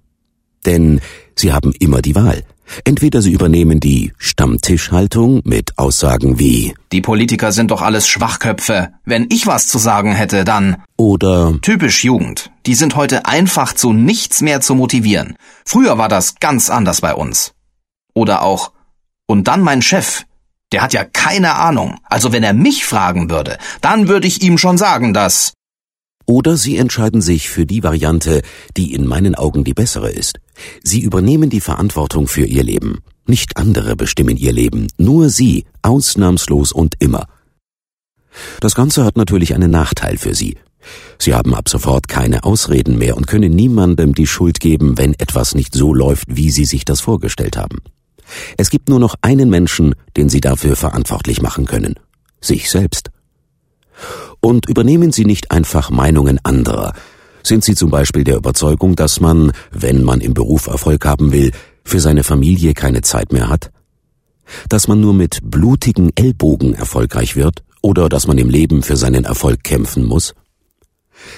Denn 0.66 1.00
sie 1.34 1.52
haben 1.52 1.72
immer 1.78 2.02
die 2.02 2.14
Wahl. 2.14 2.44
Entweder 2.84 3.22
sie 3.22 3.32
übernehmen 3.32 3.80
die 3.80 4.12
Stammtischhaltung 4.18 5.40
mit 5.44 5.78
Aussagen 5.78 6.38
wie 6.38 6.74
Die 6.92 7.00
Politiker 7.00 7.52
sind 7.52 7.70
doch 7.70 7.82
alles 7.82 8.08
Schwachköpfe. 8.08 8.90
Wenn 9.04 9.26
ich 9.30 9.46
was 9.46 9.68
zu 9.68 9.78
sagen 9.78 10.12
hätte, 10.12 10.44
dann 10.44 10.82
oder 10.96 11.58
Typisch 11.62 12.04
Jugend. 12.04 12.50
Die 12.66 12.74
sind 12.74 12.96
heute 12.96 13.26
einfach 13.26 13.72
zu 13.72 13.92
nichts 13.92 14.40
mehr 14.40 14.60
zu 14.60 14.74
motivieren. 14.74 15.36
Früher 15.64 15.98
war 15.98 16.08
das 16.08 16.36
ganz 16.36 16.70
anders 16.70 17.00
bei 17.00 17.14
uns. 17.14 17.52
Oder 18.14 18.42
auch 18.42 18.72
Und 19.26 19.48
dann 19.48 19.60
mein 19.60 19.82
Chef. 19.82 20.24
Der 20.72 20.82
hat 20.82 20.92
ja 20.92 21.04
keine 21.04 21.54
Ahnung. 21.54 21.98
Also 22.04 22.32
wenn 22.32 22.42
er 22.42 22.52
mich 22.52 22.84
fragen 22.84 23.30
würde, 23.30 23.58
dann 23.80 24.08
würde 24.08 24.26
ich 24.26 24.42
ihm 24.42 24.58
schon 24.58 24.76
sagen, 24.76 25.14
dass 25.14 25.54
oder 26.28 26.58
sie 26.58 26.76
entscheiden 26.76 27.22
sich 27.22 27.48
für 27.48 27.64
die 27.64 27.82
Variante, 27.82 28.42
die 28.76 28.92
in 28.92 29.06
meinen 29.06 29.34
Augen 29.34 29.64
die 29.64 29.72
bessere 29.72 30.10
ist. 30.10 30.38
Sie 30.84 31.00
übernehmen 31.00 31.48
die 31.48 31.62
Verantwortung 31.62 32.28
für 32.28 32.44
ihr 32.44 32.62
Leben. 32.62 32.98
Nicht 33.26 33.56
andere 33.56 33.96
bestimmen 33.96 34.36
ihr 34.36 34.52
Leben, 34.52 34.88
nur 34.98 35.30
sie, 35.30 35.64
ausnahmslos 35.80 36.72
und 36.72 36.96
immer. 36.98 37.26
Das 38.60 38.74
Ganze 38.74 39.06
hat 39.06 39.16
natürlich 39.16 39.54
einen 39.54 39.70
Nachteil 39.70 40.18
für 40.18 40.34
sie. 40.34 40.58
Sie 41.18 41.34
haben 41.34 41.54
ab 41.54 41.68
sofort 41.68 42.08
keine 42.08 42.44
Ausreden 42.44 42.98
mehr 42.98 43.16
und 43.16 43.26
können 43.26 43.54
niemandem 43.54 44.14
die 44.14 44.26
Schuld 44.26 44.60
geben, 44.60 44.98
wenn 44.98 45.14
etwas 45.14 45.54
nicht 45.54 45.74
so 45.74 45.94
läuft, 45.94 46.26
wie 46.28 46.50
sie 46.50 46.66
sich 46.66 46.84
das 46.84 47.00
vorgestellt 47.00 47.56
haben. 47.56 47.78
Es 48.58 48.68
gibt 48.68 48.90
nur 48.90 49.00
noch 49.00 49.14
einen 49.22 49.48
Menschen, 49.48 49.94
den 50.18 50.28
sie 50.28 50.42
dafür 50.42 50.76
verantwortlich 50.76 51.40
machen 51.40 51.64
können. 51.64 51.94
Sich 52.42 52.70
selbst. 52.70 53.10
Und 54.40 54.68
übernehmen 54.68 55.12
Sie 55.12 55.24
nicht 55.24 55.50
einfach 55.50 55.90
Meinungen 55.90 56.38
anderer. 56.42 56.92
Sind 57.42 57.64
Sie 57.64 57.74
zum 57.74 57.90
Beispiel 57.90 58.24
der 58.24 58.36
Überzeugung, 58.36 58.94
dass 58.94 59.20
man, 59.20 59.52
wenn 59.70 60.04
man 60.04 60.20
im 60.20 60.34
Beruf 60.34 60.66
Erfolg 60.66 61.04
haben 61.06 61.32
will, 61.32 61.52
für 61.84 62.00
seine 62.00 62.24
Familie 62.24 62.74
keine 62.74 63.02
Zeit 63.02 63.32
mehr 63.32 63.48
hat? 63.48 63.70
Dass 64.68 64.88
man 64.88 65.00
nur 65.00 65.14
mit 65.14 65.40
blutigen 65.42 66.10
Ellbogen 66.14 66.74
erfolgreich 66.74 67.36
wird 67.36 67.62
oder 67.82 68.08
dass 68.08 68.26
man 68.26 68.38
im 68.38 68.50
Leben 68.50 68.82
für 68.82 68.96
seinen 68.96 69.24
Erfolg 69.24 69.64
kämpfen 69.64 70.04
muss? 70.04 70.34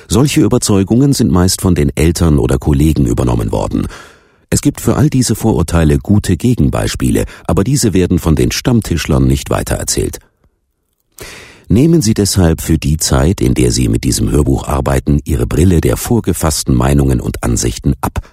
Solche 0.08 0.42
Überzeugungen 0.42 1.12
sind 1.12 1.30
meist 1.30 1.62
von 1.62 1.74
den 1.74 1.90
Eltern 1.96 2.38
oder 2.38 2.58
Kollegen 2.58 3.06
übernommen 3.06 3.50
worden. 3.52 3.86
Es 4.50 4.60
gibt 4.62 4.80
für 4.80 4.96
all 4.96 5.08
diese 5.08 5.36
Vorurteile 5.36 5.98
gute 5.98 6.36
Gegenbeispiele, 6.36 7.24
aber 7.46 7.62
diese 7.62 7.94
werden 7.94 8.18
von 8.18 8.34
den 8.34 8.50
Stammtischlern 8.50 9.26
nicht 9.26 9.48
weitererzählt. 9.48 10.18
Nehmen 11.72 12.02
Sie 12.02 12.14
deshalb 12.14 12.62
für 12.62 12.78
die 12.78 12.96
Zeit, 12.96 13.40
in 13.40 13.54
der 13.54 13.70
Sie 13.70 13.88
mit 13.88 14.02
diesem 14.02 14.28
Hörbuch 14.28 14.66
arbeiten, 14.66 15.20
Ihre 15.24 15.46
Brille 15.46 15.80
der 15.80 15.96
vorgefassten 15.96 16.74
Meinungen 16.74 17.20
und 17.20 17.44
Ansichten 17.44 17.94
ab. 18.00 18.28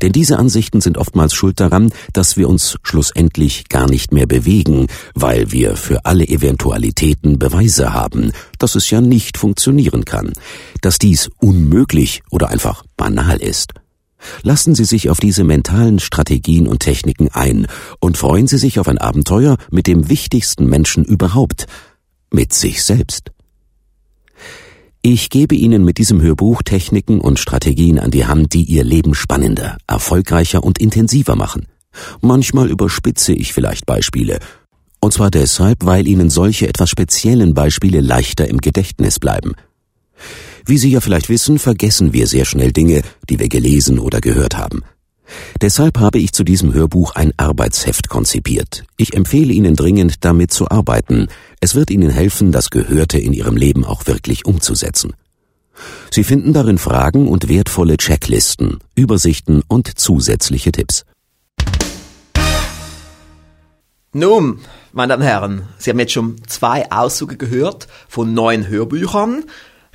Denn 0.00 0.12
diese 0.12 0.38
Ansichten 0.38 0.80
sind 0.80 0.96
oftmals 0.96 1.34
schuld 1.34 1.58
daran, 1.58 1.90
dass 2.12 2.36
wir 2.36 2.48
uns 2.48 2.78
schlussendlich 2.84 3.68
gar 3.68 3.90
nicht 3.90 4.12
mehr 4.12 4.28
bewegen, 4.28 4.86
weil 5.16 5.50
wir 5.50 5.74
für 5.74 6.04
alle 6.04 6.24
Eventualitäten 6.24 7.40
Beweise 7.40 7.92
haben, 7.92 8.30
dass 8.60 8.76
es 8.76 8.88
ja 8.90 9.00
nicht 9.00 9.38
funktionieren 9.38 10.04
kann, 10.04 10.32
dass 10.82 10.98
dies 10.98 11.30
unmöglich 11.40 12.22
oder 12.30 12.50
einfach 12.50 12.84
banal 12.96 13.38
ist. 13.38 13.72
Lassen 14.42 14.76
Sie 14.76 14.84
sich 14.84 15.10
auf 15.10 15.18
diese 15.18 15.42
mentalen 15.42 15.98
Strategien 15.98 16.68
und 16.68 16.78
Techniken 16.78 17.28
ein 17.32 17.66
und 17.98 18.16
freuen 18.16 18.46
Sie 18.46 18.58
sich 18.58 18.78
auf 18.78 18.86
ein 18.86 18.98
Abenteuer 18.98 19.56
mit 19.72 19.88
dem 19.88 20.08
wichtigsten 20.08 20.66
Menschen 20.66 21.04
überhaupt, 21.04 21.66
mit 22.32 22.52
sich 22.52 22.82
selbst. 22.82 23.30
Ich 25.02 25.30
gebe 25.30 25.54
Ihnen 25.54 25.84
mit 25.84 25.98
diesem 25.98 26.20
Hörbuch 26.22 26.62
Techniken 26.62 27.20
und 27.20 27.38
Strategien 27.38 27.98
an 27.98 28.10
die 28.10 28.26
Hand, 28.26 28.54
die 28.54 28.62
Ihr 28.62 28.84
Leben 28.84 29.14
spannender, 29.14 29.76
erfolgreicher 29.86 30.62
und 30.62 30.78
intensiver 30.78 31.34
machen. 31.34 31.66
Manchmal 32.20 32.70
überspitze 32.70 33.32
ich 33.32 33.52
vielleicht 33.52 33.84
Beispiele, 33.84 34.38
und 35.00 35.12
zwar 35.12 35.32
deshalb, 35.32 35.84
weil 35.84 36.06
Ihnen 36.06 36.30
solche 36.30 36.68
etwas 36.68 36.88
speziellen 36.88 37.54
Beispiele 37.54 38.00
leichter 38.00 38.46
im 38.46 38.58
Gedächtnis 38.58 39.18
bleiben. 39.18 39.54
Wie 40.64 40.78
Sie 40.78 40.90
ja 40.90 41.00
vielleicht 41.00 41.28
wissen, 41.28 41.58
vergessen 41.58 42.12
wir 42.12 42.28
sehr 42.28 42.44
schnell 42.44 42.70
Dinge, 42.70 43.02
die 43.28 43.40
wir 43.40 43.48
gelesen 43.48 43.98
oder 43.98 44.20
gehört 44.20 44.56
haben. 44.56 44.82
Deshalb 45.60 45.98
habe 45.98 46.18
ich 46.18 46.32
zu 46.32 46.44
diesem 46.44 46.72
Hörbuch 46.72 47.14
ein 47.14 47.32
Arbeitsheft 47.36 48.08
konzipiert. 48.08 48.84
Ich 48.96 49.14
empfehle 49.14 49.52
Ihnen 49.52 49.76
dringend, 49.76 50.24
damit 50.24 50.52
zu 50.52 50.70
arbeiten. 50.70 51.28
Es 51.60 51.74
wird 51.74 51.90
Ihnen 51.90 52.10
helfen, 52.10 52.52
das 52.52 52.70
Gehörte 52.70 53.18
in 53.18 53.32
Ihrem 53.32 53.56
Leben 53.56 53.84
auch 53.84 54.06
wirklich 54.06 54.44
umzusetzen. 54.44 55.14
Sie 56.10 56.24
finden 56.24 56.52
darin 56.52 56.78
Fragen 56.78 57.28
und 57.28 57.48
wertvolle 57.48 57.96
Checklisten, 57.96 58.78
Übersichten 58.94 59.62
und 59.68 59.98
zusätzliche 59.98 60.72
Tipps. 60.72 61.04
Nun, 64.12 64.58
meine 64.92 65.08
Damen 65.08 65.22
und 65.22 65.28
Herren, 65.28 65.62
Sie 65.78 65.88
haben 65.88 65.98
jetzt 65.98 66.12
schon 66.12 66.36
zwei 66.46 66.90
Auszüge 66.90 67.38
gehört 67.38 67.88
von 68.08 68.34
neuen 68.34 68.68
Hörbüchern. 68.68 69.44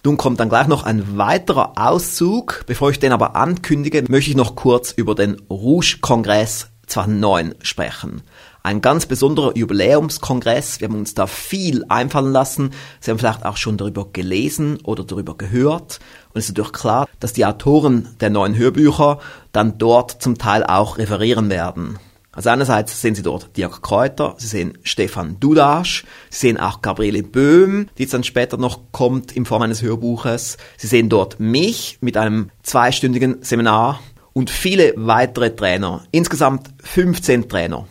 Nun 0.03 0.17
kommt 0.17 0.39
dann 0.39 0.49
gleich 0.49 0.67
noch 0.67 0.83
ein 0.83 1.17
weiterer 1.17 1.73
Auszug. 1.75 2.63
Bevor 2.67 2.91
ich 2.91 2.99
den 2.99 3.11
aber 3.11 3.35
ankündige, 3.35 4.03
möchte 4.07 4.29
ich 4.29 4.37
noch 4.37 4.55
kurz 4.55 4.91
über 4.91 5.15
den 5.15 5.41
Rouge-Kongress 5.49 6.69
2009 6.87 7.55
sprechen. 7.61 8.21
Ein 8.63 8.81
ganz 8.81 9.05
besonderer 9.05 9.55
Jubiläumskongress. 9.55 10.81
Wir 10.81 10.89
haben 10.89 10.97
uns 10.97 11.13
da 11.13 11.25
viel 11.25 11.85
einfallen 11.89 12.31
lassen. 12.31 12.71
Sie 12.99 13.11
haben 13.11 13.17
vielleicht 13.17 13.45
auch 13.45 13.57
schon 13.57 13.77
darüber 13.77 14.07
gelesen 14.11 14.79
oder 14.83 15.03
darüber 15.03 15.37
gehört. 15.37 15.99
Und 16.33 16.39
es 16.39 16.45
ist 16.45 16.49
natürlich 16.51 16.73
klar, 16.73 17.07
dass 17.19 17.33
die 17.33 17.45
Autoren 17.45 18.15
der 18.19 18.29
neuen 18.29 18.55
Hörbücher 18.55 19.19
dann 19.51 19.77
dort 19.77 20.21
zum 20.21 20.37
Teil 20.37 20.63
auch 20.63 20.97
referieren 20.97 21.49
werden. 21.49 21.97
Also 22.37 22.51
einerseits 22.51 23.01
sehen 23.01 23.15
Sie 23.15 23.23
dort 23.23 23.57
Dirk 23.57 23.81
Kräuter, 23.81 24.35
Sie 24.37 24.45
sehen 24.45 24.77
Stefan 24.83 25.39
Dudasch, 25.39 26.05
Sie 26.29 26.41
sehen 26.41 26.59
auch 26.59 26.83
Gabriele 26.83 27.23
Böhm, 27.23 27.89
die 27.97 28.05
dann 28.05 28.23
später 28.23 28.57
noch 28.57 28.91
kommt 28.91 29.31
in 29.31 29.43
Form 29.43 29.63
eines 29.63 29.81
Hörbuches. 29.81 30.57
Sie 30.77 30.85
sehen 30.85 31.09
dort 31.09 31.39
mich 31.39 31.97
mit 31.99 32.15
einem 32.15 32.51
zweistündigen 32.61 33.37
Seminar 33.41 34.01
und 34.33 34.51
viele 34.51 34.93
weitere 34.95 35.49
Trainer. 35.49 36.03
Insgesamt 36.11 36.69
15 36.83 37.49
Trainer. 37.49 37.87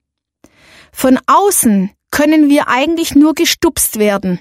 Von 0.91 1.19
außen 1.27 1.91
können 2.12 2.49
wir 2.49 2.67
eigentlich 2.67 3.15
nur 3.15 3.35
gestupst 3.35 3.99
werden. 3.99 4.39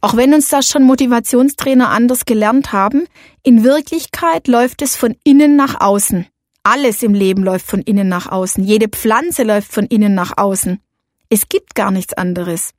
Auch 0.00 0.16
wenn 0.16 0.34
uns 0.34 0.48
das 0.48 0.68
schon 0.68 0.82
Motivationstrainer 0.84 1.90
anders 1.90 2.24
gelernt 2.24 2.72
haben, 2.72 3.06
in 3.42 3.64
Wirklichkeit 3.64 4.48
läuft 4.48 4.82
es 4.82 4.96
von 4.96 5.16
innen 5.24 5.56
nach 5.56 5.80
außen. 5.80 6.26
Alles 6.64 7.02
im 7.02 7.12
Leben 7.12 7.44
läuft 7.44 7.66
von 7.66 7.82
innen 7.82 8.08
nach 8.08 8.26
außen. 8.26 8.64
Jede 8.64 8.88
Pflanze 8.88 9.42
läuft 9.42 9.70
von 9.70 9.86
innen 9.86 10.14
nach 10.14 10.38
außen. 10.38 10.80
Es 11.28 11.48
gibt 11.48 11.74
gar 11.74 11.90
nichts 11.90 12.14
anderes. 12.14 12.72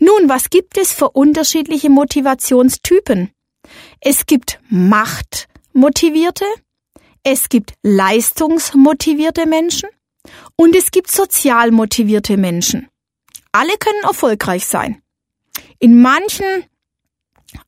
Nun, 0.00 0.28
was 0.28 0.50
gibt 0.50 0.76
es 0.76 0.92
für 0.92 1.10
unterschiedliche 1.10 1.90
Motivationstypen? 1.90 3.30
Es 4.00 4.26
gibt 4.26 4.58
machtmotivierte, 4.68 6.44
es 7.22 7.48
gibt 7.48 7.74
leistungsmotivierte 7.82 9.46
Menschen 9.46 9.88
und 10.56 10.74
es 10.74 10.90
gibt 10.90 11.12
sozial 11.12 11.70
motivierte 11.70 12.36
Menschen. 12.36 12.88
Alle 13.52 13.76
können 13.78 14.02
erfolgreich 14.02 14.66
sein. 14.66 15.02
In 15.78 16.02
manchen 16.02 16.64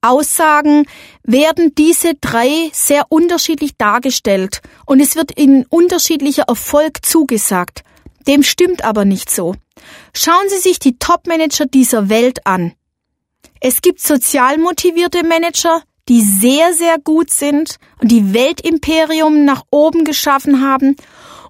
Aussagen 0.00 0.86
werden 1.22 1.74
diese 1.76 2.14
drei 2.14 2.70
sehr 2.72 3.06
unterschiedlich 3.10 3.76
dargestellt 3.76 4.60
und 4.86 5.00
es 5.00 5.16
wird 5.16 5.38
ihnen 5.38 5.66
unterschiedlicher 5.68 6.44
Erfolg 6.48 7.04
zugesagt. 7.04 7.84
Dem 8.26 8.42
stimmt 8.42 8.84
aber 8.84 9.04
nicht 9.04 9.30
so. 9.30 9.54
Schauen 10.14 10.48
Sie 10.48 10.58
sich 10.58 10.78
die 10.78 10.98
Top-Manager 10.98 11.66
dieser 11.66 12.08
Welt 12.08 12.46
an. 12.46 12.72
Es 13.60 13.82
gibt 13.82 14.00
sozial 14.00 14.58
motivierte 14.58 15.24
Manager, 15.24 15.82
die 16.08 16.20
sehr, 16.20 16.74
sehr 16.74 16.98
gut 16.98 17.30
sind 17.30 17.76
und 18.00 18.10
die 18.10 18.34
Weltimperium 18.34 19.44
nach 19.44 19.62
oben 19.70 20.04
geschaffen 20.04 20.60
haben. 20.60 20.96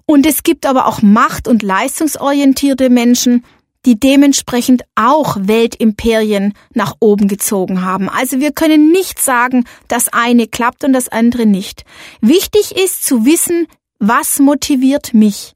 Und 0.05 0.25
es 0.25 0.43
gibt 0.43 0.65
aber 0.65 0.85
auch 0.85 1.01
macht- 1.01 1.47
und 1.47 1.63
leistungsorientierte 1.63 2.89
Menschen, 2.89 3.43
die 3.85 3.99
dementsprechend 3.99 4.83
auch 4.95 5.37
Weltimperien 5.39 6.53
nach 6.73 6.95
oben 6.99 7.27
gezogen 7.27 7.83
haben. 7.83 8.09
Also 8.09 8.39
wir 8.39 8.51
können 8.51 8.91
nicht 8.91 9.19
sagen, 9.19 9.65
das 9.87 10.09
eine 10.11 10.47
klappt 10.47 10.83
und 10.83 10.93
das 10.93 11.07
andere 11.09 11.45
nicht. 11.45 11.85
Wichtig 12.21 12.75
ist 12.75 13.05
zu 13.05 13.25
wissen, 13.25 13.67
was 13.99 14.39
motiviert 14.39 15.13
mich. 15.13 15.53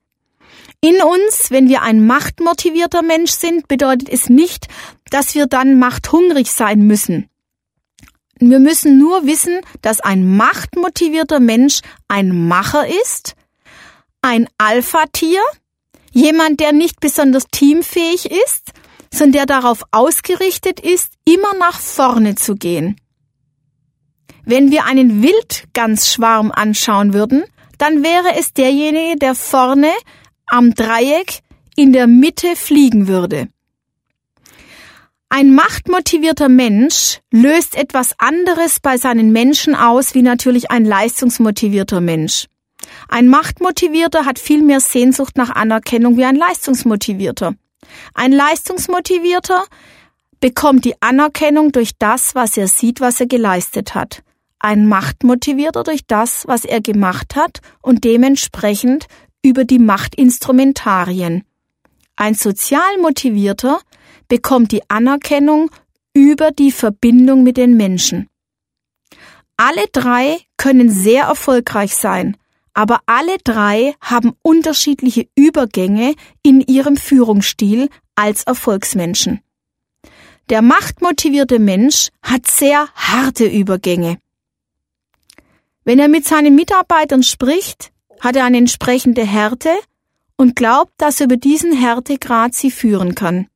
In 0.81 1.01
uns, 1.01 1.51
wenn 1.51 1.67
wir 1.67 1.81
ein 1.81 2.05
machtmotivierter 2.05 3.01
Mensch 3.01 3.31
sind, 3.31 3.67
bedeutet 3.67 4.07
es 4.07 4.29
nicht, 4.29 4.67
dass 5.09 5.35
wir 5.35 5.45
dann 5.45 5.77
machthungrig 5.77 6.51
sein 6.51 6.81
müssen. 6.81 7.27
Wir 8.39 8.59
müssen 8.59 8.97
nur 8.97 9.25
wissen, 9.25 9.59
dass 9.81 9.99
ein 9.99 10.37
machtmotivierter 10.37 11.41
Mensch 11.41 11.81
ein 12.07 12.47
Macher 12.47 12.87
ist, 13.03 13.35
ein 14.21 14.47
Alpha-Tier, 14.57 15.41
Jemand, 16.11 16.59
der 16.59 16.73
nicht 16.73 16.99
besonders 16.99 17.45
teamfähig 17.51 18.29
ist, 18.31 18.71
sondern 19.13 19.33
der 19.33 19.45
darauf 19.45 19.83
ausgerichtet 19.91 20.79
ist, 20.79 21.13
immer 21.25 21.53
nach 21.59 21.79
vorne 21.79 22.35
zu 22.35 22.55
gehen. 22.55 22.99
Wenn 24.45 24.71
wir 24.71 24.85
einen 24.85 25.21
Wildgansschwarm 25.21 26.51
anschauen 26.51 27.13
würden, 27.13 27.43
dann 27.77 28.03
wäre 28.03 28.37
es 28.37 28.53
derjenige, 28.53 29.17
der 29.17 29.35
vorne 29.35 29.91
am 30.47 30.73
Dreieck 30.73 31.39
in 31.75 31.93
der 31.93 32.07
Mitte 32.07 32.55
fliegen 32.55 33.07
würde. 33.07 33.47
Ein 35.29 35.53
machtmotivierter 35.53 36.49
Mensch 36.49 37.19
löst 37.31 37.75
etwas 37.77 38.15
anderes 38.17 38.79
bei 38.79 38.97
seinen 38.97 39.31
Menschen 39.31 39.75
aus 39.75 40.15
wie 40.15 40.23
natürlich 40.23 40.71
ein 40.71 40.85
leistungsmotivierter 40.85 42.01
Mensch. 42.01 42.47
Ein 43.09 43.27
Machtmotivierter 43.27 44.25
hat 44.25 44.37
viel 44.37 44.61
mehr 44.61 44.79
Sehnsucht 44.79 45.35
nach 45.35 45.49
Anerkennung 45.49 46.15
wie 46.15 46.25
ein 46.25 46.35
Leistungsmotivierter. 46.35 47.55
Ein 48.13 48.31
Leistungsmotivierter 48.31 49.65
bekommt 50.39 50.85
die 50.85 51.01
Anerkennung 51.01 51.71
durch 51.71 51.97
das, 51.97 52.35
was 52.35 52.55
er 52.55 52.67
sieht, 52.67 53.01
was 53.01 53.19
er 53.19 53.25
geleistet 53.25 53.95
hat. 53.95 54.21
Ein 54.59 54.87
Machtmotivierter 54.87 55.83
durch 55.83 56.05
das, 56.05 56.47
was 56.47 56.65
er 56.65 56.81
gemacht 56.81 57.35
hat 57.35 57.61
und 57.81 58.03
dementsprechend 58.03 59.07
über 59.43 59.65
die 59.65 59.79
Machtinstrumentarien. 59.79 61.45
Ein 62.15 62.35
sozial 62.35 62.99
motivierter 63.01 63.79
bekommt 64.27 64.71
die 64.71 64.87
Anerkennung 64.87 65.71
über 66.13 66.51
die 66.51 66.71
Verbindung 66.71 67.41
mit 67.41 67.57
den 67.57 67.75
Menschen. 67.75 68.27
Alle 69.57 69.87
drei 69.91 70.37
können 70.57 70.91
sehr 70.91 71.23
erfolgreich 71.23 71.95
sein, 71.95 72.37
aber 72.73 73.01
alle 73.05 73.37
drei 73.43 73.95
haben 74.01 74.33
unterschiedliche 74.41 75.27
Übergänge 75.35 76.15
in 76.43 76.61
ihrem 76.61 76.97
Führungsstil 76.97 77.89
als 78.15 78.43
Erfolgsmenschen. 78.43 79.41
Der 80.49 80.61
machtmotivierte 80.61 81.59
Mensch 81.59 82.09
hat 82.23 82.47
sehr 82.47 82.87
harte 82.95 83.45
Übergänge. 83.45 84.17
Wenn 85.83 85.99
er 85.99 86.07
mit 86.07 86.25
seinen 86.25 86.55
Mitarbeitern 86.55 87.23
spricht, 87.23 87.91
hat 88.19 88.35
er 88.35 88.45
eine 88.45 88.57
entsprechende 88.57 89.25
Härte 89.25 89.73
und 90.35 90.55
glaubt, 90.55 90.93
dass 90.97 91.19
er 91.19 91.25
über 91.25 91.37
diesen 91.37 91.73
Härtegrad 91.73 92.53
sie 92.53 92.71
führen 92.71 93.15
kann. 93.15 93.47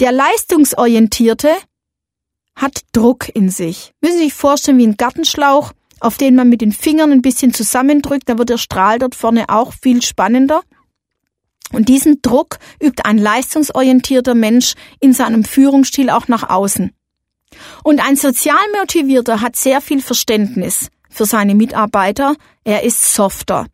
Der 0.00 0.12
Leistungsorientierte 0.12 1.54
hat 2.54 2.82
Druck 2.92 3.28
in 3.34 3.48
sich. 3.48 3.92
Müssen 4.00 4.18
Sie 4.18 4.24
sich 4.24 4.34
vorstellen 4.34 4.78
wie 4.78 4.86
ein 4.86 4.96
Gartenschlauch, 4.96 5.72
auf 6.06 6.16
den 6.16 6.36
man 6.36 6.48
mit 6.48 6.60
den 6.60 6.70
Fingern 6.70 7.10
ein 7.10 7.20
bisschen 7.20 7.52
zusammendrückt, 7.52 8.28
da 8.28 8.38
wird 8.38 8.48
der 8.48 8.58
Strahl 8.58 9.00
dort 9.00 9.16
vorne 9.16 9.48
auch 9.48 9.72
viel 9.72 10.02
spannender. 10.02 10.62
Und 11.72 11.88
diesen 11.88 12.22
Druck 12.22 12.58
übt 12.80 13.02
ein 13.04 13.18
leistungsorientierter 13.18 14.36
Mensch 14.36 14.74
in 15.00 15.12
seinem 15.12 15.44
Führungsstil 15.44 16.10
auch 16.10 16.28
nach 16.28 16.48
außen. 16.48 16.92
Und 17.82 18.06
ein 18.06 18.14
sozial 18.14 18.64
motivierter 18.78 19.40
hat 19.40 19.56
sehr 19.56 19.80
viel 19.80 20.00
Verständnis 20.00 20.90
für 21.10 21.24
seine 21.24 21.56
Mitarbeiter, 21.56 22.36
er 22.62 22.84
ist 22.84 23.14
softer. 23.14 23.66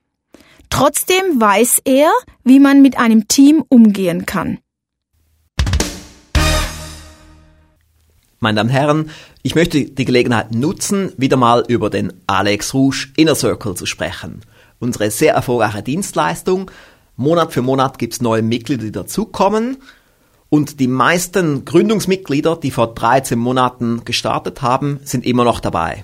Trotzdem 0.71 1.39
weiß 1.39 1.83
er, 1.85 2.11
wie 2.45 2.61
man 2.61 2.81
mit 2.81 2.97
einem 2.97 3.29
Team 3.29 3.63
umgehen 3.69 4.25
kann. 4.25 4.59
Meine 8.43 8.57
Damen 8.57 8.71
und 8.71 8.75
Herren, 8.75 9.11
ich 9.45 9.55
möchte 9.55 9.85
die 9.85 10.05
Gelegenheit 10.05 10.51
nutzen, 10.51 11.13
wieder 11.17 11.37
mal 11.37 11.63
über 11.69 11.91
den 11.91 12.13
Alex 12.27 12.75
Rouge 12.75 13.07
Inner 13.17 13.37
Circle 13.37 13.77
zu 13.77 13.87
sprechen. 13.87 14.41
Unsere 14.81 15.13
sehr 15.13 15.35
erfolgreiche 15.35 15.85
Dienstleistung. 15.85 16.69
Monat 17.15 17.53
für 17.53 17.63
Monat 17.63 18.01
gibt 18.01 18.15
es 18.15 18.21
neue 18.21 18.43
Mitglieder, 18.43 18.83
die 18.83 18.91
dazukommen. 18.91 19.77
Und 20.49 20.81
die 20.81 20.89
meisten 20.89 21.65
Gründungsmitglieder, 21.65 22.57
die 22.57 22.73
vor 22.73 22.93
13 22.93 23.39
Monaten 23.39 24.05
gestartet 24.05 24.61
haben, 24.61 24.99
sind 25.05 25.25
immer 25.25 25.45
noch 25.45 25.61
dabei. 25.61 26.03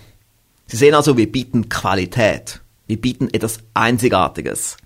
Sie 0.68 0.76
sehen 0.76 0.94
also, 0.94 1.16
wir 1.16 1.32
bieten 1.32 1.68
Qualität. 1.68 2.60
Wir 2.86 3.00
bieten 3.00 3.30
etwas 3.32 3.58
Einzigartiges. 3.74 4.76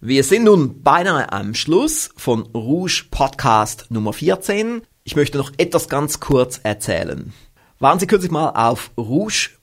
Wir 0.06 0.22
sind 0.22 0.44
nun 0.44 0.82
beinahe 0.82 1.32
am 1.32 1.54
Schluss 1.54 2.10
von 2.14 2.42
Rouge 2.54 3.06
Podcast 3.10 3.86
Nummer 3.88 4.12
14. 4.12 4.82
Ich 5.02 5.16
möchte 5.16 5.38
noch 5.38 5.50
etwas 5.56 5.88
ganz 5.88 6.20
kurz 6.20 6.60
erzählen. 6.62 7.32
Waren 7.78 7.98
Sie 7.98 8.06
kürzlich 8.06 8.30
mal 8.30 8.50
auf 8.50 8.90
rouge-tv.com? 8.98 9.56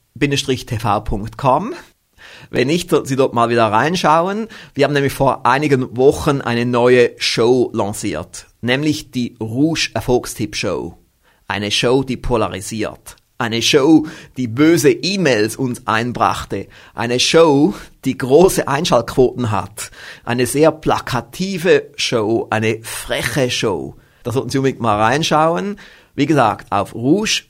Wenn 2.50 2.66
nicht, 2.66 2.90
sollten 2.90 3.06
Sie 3.06 3.14
dort 3.14 3.34
mal 3.34 3.50
wieder 3.50 3.70
reinschauen. 3.70 4.48
Wir 4.74 4.84
haben 4.84 4.94
nämlich 4.94 5.12
vor 5.12 5.46
einigen 5.46 5.96
Wochen 5.96 6.40
eine 6.40 6.66
neue 6.66 7.12
Show 7.18 7.70
lanciert, 7.72 8.48
nämlich 8.62 9.12
die 9.12 9.36
Rouge 9.40 9.90
Erfolgstipp 9.94 10.56
Show. 10.56 10.98
Eine 11.46 11.70
Show, 11.70 12.02
die 12.02 12.16
polarisiert. 12.16 13.14
Eine 13.42 13.60
Show, 13.60 14.06
die 14.36 14.46
böse 14.46 14.92
E-Mails 14.92 15.56
uns 15.56 15.84
einbrachte. 15.88 16.68
Eine 16.94 17.18
Show, 17.18 17.74
die 18.04 18.16
große 18.16 18.68
Einschaltquoten 18.68 19.50
hat. 19.50 19.90
Eine 20.24 20.46
sehr 20.46 20.70
plakative 20.70 21.90
Show, 21.96 22.46
eine 22.50 22.78
freche 22.84 23.50
Show. 23.50 23.96
Da 24.22 24.30
sollten 24.30 24.50
Sie 24.50 24.58
unbedingt 24.58 24.80
mal 24.80 24.96
reinschauen. 24.96 25.80
Wie 26.14 26.26
gesagt, 26.26 26.70
auf 26.70 26.94
rouge-tv.com. 26.94 27.48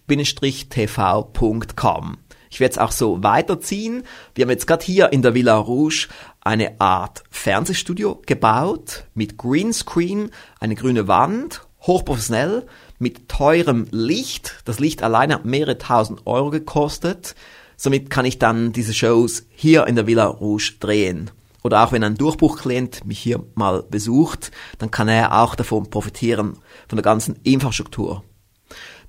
Ich 2.50 2.60
werde 2.60 2.72
es 2.72 2.78
auch 2.78 2.92
so 2.92 3.22
weiterziehen. 3.22 4.04
Wir 4.34 4.46
haben 4.46 4.50
jetzt 4.50 4.66
gerade 4.66 4.86
hier 4.86 5.12
in 5.12 5.20
der 5.20 5.34
Villa 5.34 5.58
Rouge 5.58 6.08
eine 6.40 6.80
Art 6.80 7.22
Fernsehstudio 7.30 8.22
gebaut 8.24 9.04
mit 9.12 9.36
Greenscreen, 9.36 10.30
eine 10.58 10.74
grüne 10.74 11.06
Wand, 11.06 11.66
hochprofessionell 11.82 12.66
mit 13.02 13.28
teurem 13.28 13.86
Licht. 13.90 14.62
Das 14.64 14.78
Licht 14.78 15.02
alleine 15.02 15.34
hat 15.34 15.44
mehrere 15.44 15.76
tausend 15.76 16.26
Euro 16.26 16.50
gekostet. 16.50 17.34
Somit 17.76 18.08
kann 18.08 18.24
ich 18.24 18.38
dann 18.38 18.72
diese 18.72 18.94
Shows 18.94 19.46
hier 19.50 19.86
in 19.86 19.96
der 19.96 20.06
Villa 20.06 20.26
Rouge 20.26 20.74
drehen. 20.80 21.30
oder 21.64 21.84
auch 21.84 21.92
wenn 21.92 22.02
ein 22.02 22.16
Durchbruchklient 22.16 23.04
mich 23.04 23.18
hier 23.20 23.44
mal 23.54 23.84
besucht, 23.84 24.50
dann 24.78 24.90
kann 24.90 25.08
er 25.08 25.40
auch 25.42 25.54
davon 25.54 25.90
profitieren, 25.90 26.54
von 26.88 26.96
der 26.96 27.02
ganzen 27.02 27.36
Infrastruktur. 27.44 28.24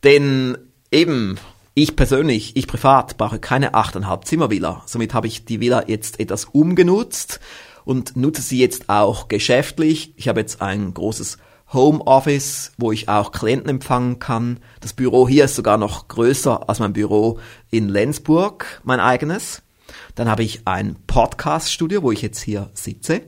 Denn 0.03 0.57
eben, 0.91 1.39
ich 1.73 1.95
persönlich, 1.95 2.55
ich 2.55 2.67
privat 2.67 3.17
brauche 3.17 3.39
keine 3.39 3.73
8,5 3.73 4.25
Zimmer 4.25 4.51
Villa. 4.51 4.83
Somit 4.85 5.13
habe 5.15 5.27
ich 5.27 5.45
die 5.45 5.61
Villa 5.61 5.85
jetzt 5.87 6.19
etwas 6.19 6.45
umgenutzt 6.45 7.39
und 7.85 8.15
nutze 8.15 8.43
sie 8.43 8.59
jetzt 8.59 8.89
auch 8.89 9.27
geschäftlich. 9.27 10.13
Ich 10.15 10.27
habe 10.27 10.39
jetzt 10.39 10.61
ein 10.61 10.93
großes 10.93 11.39
Homeoffice, 11.73 12.71
wo 12.77 12.91
ich 12.91 13.09
auch 13.09 13.31
Klienten 13.31 13.69
empfangen 13.69 14.19
kann. 14.19 14.59
Das 14.79 14.93
Büro 14.93 15.27
hier 15.27 15.45
ist 15.45 15.55
sogar 15.55 15.77
noch 15.77 16.07
größer 16.07 16.69
als 16.69 16.79
mein 16.79 16.93
Büro 16.93 17.39
in 17.71 17.89
Lenzburg, 17.89 18.81
mein 18.83 18.99
eigenes. 18.99 19.63
Dann 20.15 20.29
habe 20.29 20.43
ich 20.43 20.61
ein 20.65 20.95
Podcast-Studio, 21.07 22.03
wo 22.03 22.11
ich 22.11 22.21
jetzt 22.21 22.41
hier 22.41 22.69
sitze. 22.73 23.21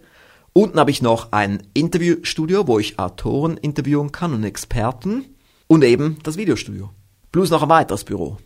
Unten 0.53 0.79
habe 0.79 0.91
ich 0.91 1.01
noch 1.01 1.31
ein 1.31 1.63
Interviewstudio, 1.73 2.67
wo 2.67 2.77
ich 2.79 2.99
Autoren 2.99 3.57
interviewen 3.57 4.11
kann 4.11 4.33
und 4.33 4.43
Experten. 4.43 5.25
Und 5.67 5.83
eben 5.83 6.19
das 6.23 6.37
Videostudio. 6.37 6.91
Plus 7.31 7.49
noch 7.49 7.63
ein 7.63 7.69
weiteres 7.69 8.03
Büro. 8.03 8.37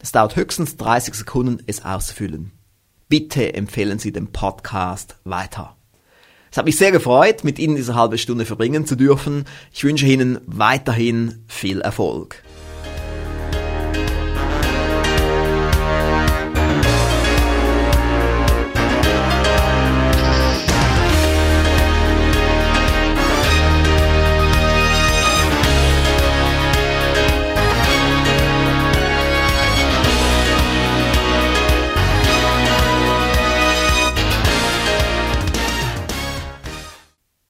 Es 0.00 0.10
dauert 0.10 0.34
höchstens 0.34 0.76
30 0.76 1.14
Sekunden, 1.14 1.62
es 1.68 1.84
auszufüllen. 1.84 2.50
Bitte 3.08 3.54
empfehlen 3.54 4.00
Sie 4.00 4.10
den 4.10 4.32
Podcast 4.32 5.14
weiter. 5.22 5.76
Es 6.50 6.58
hat 6.58 6.64
mich 6.64 6.76
sehr 6.76 6.90
gefreut, 6.90 7.44
mit 7.44 7.60
Ihnen 7.60 7.76
diese 7.76 7.94
halbe 7.94 8.18
Stunde 8.18 8.44
verbringen 8.44 8.84
zu 8.84 8.96
dürfen. 8.96 9.44
Ich 9.72 9.84
wünsche 9.84 10.06
Ihnen 10.06 10.40
weiterhin 10.46 11.44
viel 11.46 11.82
Erfolg. 11.82 12.42